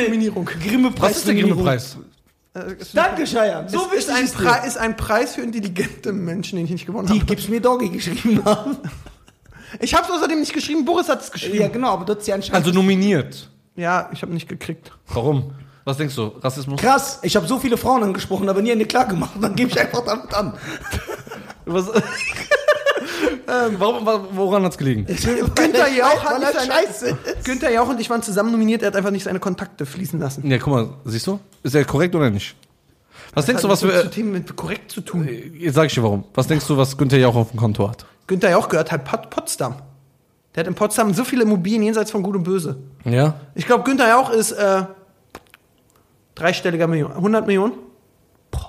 [0.06, 0.46] Grimme-Preis-Nominierung.
[0.46, 1.10] Grimme-Preis.
[1.12, 1.98] Was ist der Grimme-Preis?
[2.94, 3.68] Danke, Cheyenne.
[3.70, 6.86] So ist wichtig ein, ist Pre ist ein Preis für intelligente Menschen, den ich nicht
[6.86, 7.26] gewonnen Die habe.
[7.26, 8.78] gib's mir Doggy geschrieben haben.
[9.82, 11.60] Ich habe es außerdem nicht geschrieben, Boris hat es geschrieben.
[11.60, 12.56] Ja, genau, aber du hast ja anscheinend.
[12.66, 13.50] Also nominiert.
[13.76, 14.90] Ja, ich habe nicht gekriegt.
[15.08, 15.52] Warum?
[15.84, 16.28] Was denkst du?
[16.40, 16.80] Rassismus?
[16.80, 19.32] Krass, ich habe so viele Frauen angesprochen, aber nie eine klar gemacht.
[19.42, 20.54] Dann gebe ich einfach damit an.
[21.66, 21.92] Was?
[23.48, 25.06] ähm, warum, wa- woran hat's gelegen?
[25.56, 27.18] Günther Jauch hat nicht seine, scheiße.
[27.44, 30.50] Günther Jauch und ich waren zusammen nominiert, er hat einfach nicht seine Kontakte fließen lassen.
[30.50, 31.40] Ja, guck mal, siehst du?
[31.64, 32.56] Ist er korrekt oder nicht?
[33.34, 33.92] Was denkst du, was wir.
[34.04, 35.28] mit Themen mit korrekt zu tun?
[35.58, 36.24] Jetzt sag ich dir warum.
[36.34, 38.06] Was denkst du, was Günther Jauch auf dem Konto hat?
[38.28, 39.76] Günther Jauch gehört halt Pot Potsdam.
[40.56, 42.78] Der hat in Potsdam so viele Immobilien jenseits von Gut und Böse.
[43.04, 43.36] Ja?
[43.56, 44.84] Ich glaube, Günther Jauch ist äh,
[46.36, 47.12] dreistelliger Million.
[47.12, 47.74] 100 Millionen?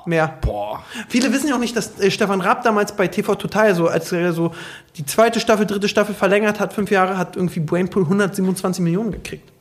[0.06, 0.38] Mehr.
[0.40, 0.82] Boah.
[1.08, 4.12] Viele wissen ja auch nicht, dass äh, Stefan Raab damals bei TV Total so, als
[4.12, 4.52] er so
[4.96, 9.52] die zweite Staffel, dritte Staffel verlängert hat, fünf Jahre, hat irgendwie Brainpool 127 Millionen gekriegt.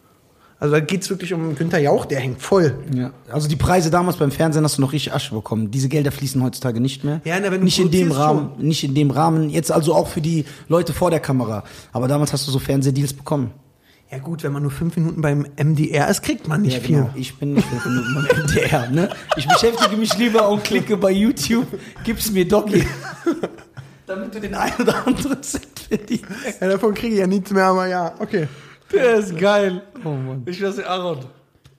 [0.57, 2.79] Also da geht's wirklich um Günther Jauch, der hängt voll.
[2.93, 3.11] Ja.
[3.29, 5.69] Also die Preise damals beim Fernsehen hast du noch richtig Asche bekommen.
[5.69, 7.19] Diese Gelder fließen heutzutage nicht mehr.
[7.25, 9.49] Ja, na, wenn du nicht in dem Rahmen, nicht in dem Rahmen.
[9.49, 11.63] Jetzt also auch für die Leute vor der Kamera.
[11.91, 13.51] Aber damals hast du so Fernsehdeals bekommen.
[14.11, 16.95] Ja gut, wenn man nur fünf Minuten beim MDR ist, kriegt man nicht Ja, viel.
[16.97, 17.09] genau.
[17.15, 19.09] Ich bin nicht fünf Minuten beim MDR, ne?
[19.35, 21.67] Ich beschäftige mich lieber und klicke bei YouTube,
[22.03, 22.85] gib's mir Doggy.
[24.07, 26.25] Damit du den ein oder anderen Cent verdienst.
[26.61, 28.47] Ja, davon kriege ich ja nichts mehr, aber ja, okay.
[28.93, 29.81] Der ist geil.
[30.03, 30.43] Oh Mann.
[30.45, 31.25] Ich weiß nicht, Aaron.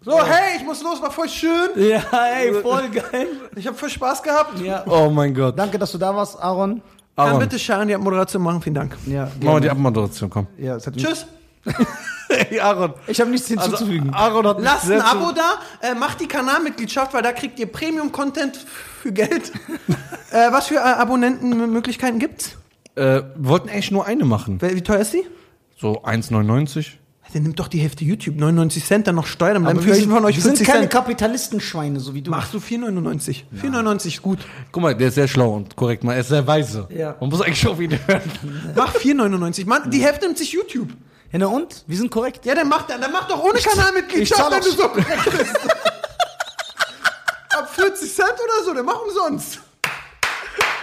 [0.02, 1.70] So, hey, ich muss los, war voll schön.
[1.76, 2.02] Ja,
[2.36, 3.28] ey, voll geil.
[3.54, 4.60] Ich habe voll Spaß gehabt.
[4.60, 4.84] Ja.
[4.86, 5.56] Oh mein Gott.
[5.58, 6.82] Danke, dass du da warst, Aaron.
[7.14, 8.96] Dann Aaron, bitte Sharon die Abmoderation machen, vielen Dank.
[9.06, 10.48] Ja, mach mal die Abmoderation, komm.
[10.58, 11.26] Ja, Tschüss.
[12.28, 12.92] Hey, Aaron.
[13.06, 14.12] Ich habe nichts Also, hinzuzufügen.
[14.12, 17.56] Aaron hat Lasst ein sehr zu- Abo da, äh, macht die Kanalmitgliedschaft, weil da kriegt
[17.60, 18.58] ihr Premium-Content
[19.00, 19.52] für Geld.
[20.32, 22.56] äh, was für äh, Abonnentenmöglichkeiten gibt's?
[22.96, 24.56] Äh, wir wollten eigentlich nur eine machen.
[24.60, 25.24] Wer- Wie teuer ist die?
[25.78, 26.86] So 1,99.
[27.32, 29.88] Der nimmt doch die Hälfte YouTube, 99 Cent, dann noch Steuern, dann bleiben Aber für
[29.92, 30.92] wir jeden sind, von euch wir sind 50 keine Cent.
[30.92, 32.30] Kapitalistenschweine, so wie du.
[32.30, 33.42] Machst du 4,99.
[33.62, 34.38] 4,99 ist gut.
[34.72, 36.02] Guck mal, der ist sehr schlau und korrekt.
[36.02, 36.88] Man, er ist sehr weise.
[36.90, 37.16] Ja.
[37.20, 38.22] Man muss eigentlich auf ihn hören.
[38.74, 39.66] Mach 4,99.
[39.66, 40.88] Mann, die Hälfte nimmt sich YouTube.
[41.32, 41.84] Ja, na und?
[41.86, 42.44] Wir sind korrekt.
[42.46, 45.56] Ja, dann mach, dann mach doch ohne Kanalmitgliedschaft, wenn du so korrekt bist.
[47.56, 49.60] Ab 40 Cent oder so, dann mach umsonst.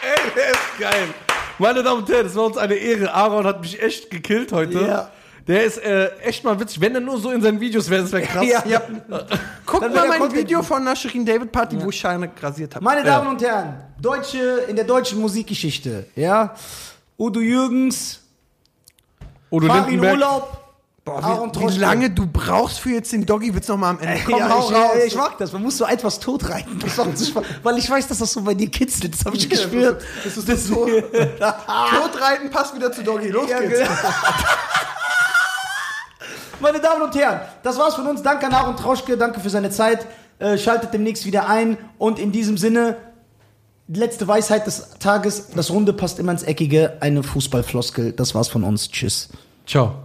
[0.01, 1.13] Ey, der ist geil.
[1.59, 3.13] Meine Damen und Herren, es war uns eine Ehre.
[3.13, 4.81] Aaron hat mich echt gekillt heute.
[4.81, 5.09] Ja.
[5.47, 6.79] Der ist äh, echt mal witzig.
[6.79, 8.45] Wenn er nur so in seinen Videos wäre, das wäre krass.
[8.45, 8.63] Ja.
[8.65, 8.81] Ja.
[9.65, 10.67] Guck Dann mal mein Content Video gut.
[10.67, 12.83] von der Shirin David Party, wo ich Scheine rasiert habe.
[12.83, 16.55] Meine Damen und Herren, Deutsche in der deutschen Musikgeschichte, ja.
[17.17, 18.21] Udo Jürgens,
[19.53, 20.13] Udo Farin Lindenberg.
[20.15, 20.57] Urlaub,
[21.05, 24.21] Boah, wie, wie lange du brauchst für jetzt den Doggy, wird's noch mal am Ende.
[24.25, 24.91] Komm, ja, hau ich, raus.
[25.05, 25.51] ich mag das.
[25.51, 26.79] Man muss so etwas totreiten.
[26.79, 29.13] Das macht so Spaß, weil ich weiß, dass das so bei dir kitzelt.
[29.13, 30.01] Das habe ich gespürt.
[30.23, 30.85] Das ist das so.
[32.05, 33.27] Totreiten passt wieder zu Doggy.
[33.27, 33.79] Los Ja, geht's.
[33.79, 33.91] genau.
[36.61, 38.23] Meine Damen und Herren, das war's von uns.
[38.23, 40.07] Danke an Aaron Troschke, danke für seine Zeit.
[40.39, 41.77] Äh, schaltet demnächst wieder ein.
[41.97, 42.95] Und in diesem Sinne,
[43.87, 46.97] letzte Weisheit des Tages: Das Runde passt immer ins Eckige.
[47.01, 48.13] Eine Fußballfloskel.
[48.13, 48.89] Das war's von uns.
[48.89, 49.29] Tschüss.
[49.65, 49.95] Ciao.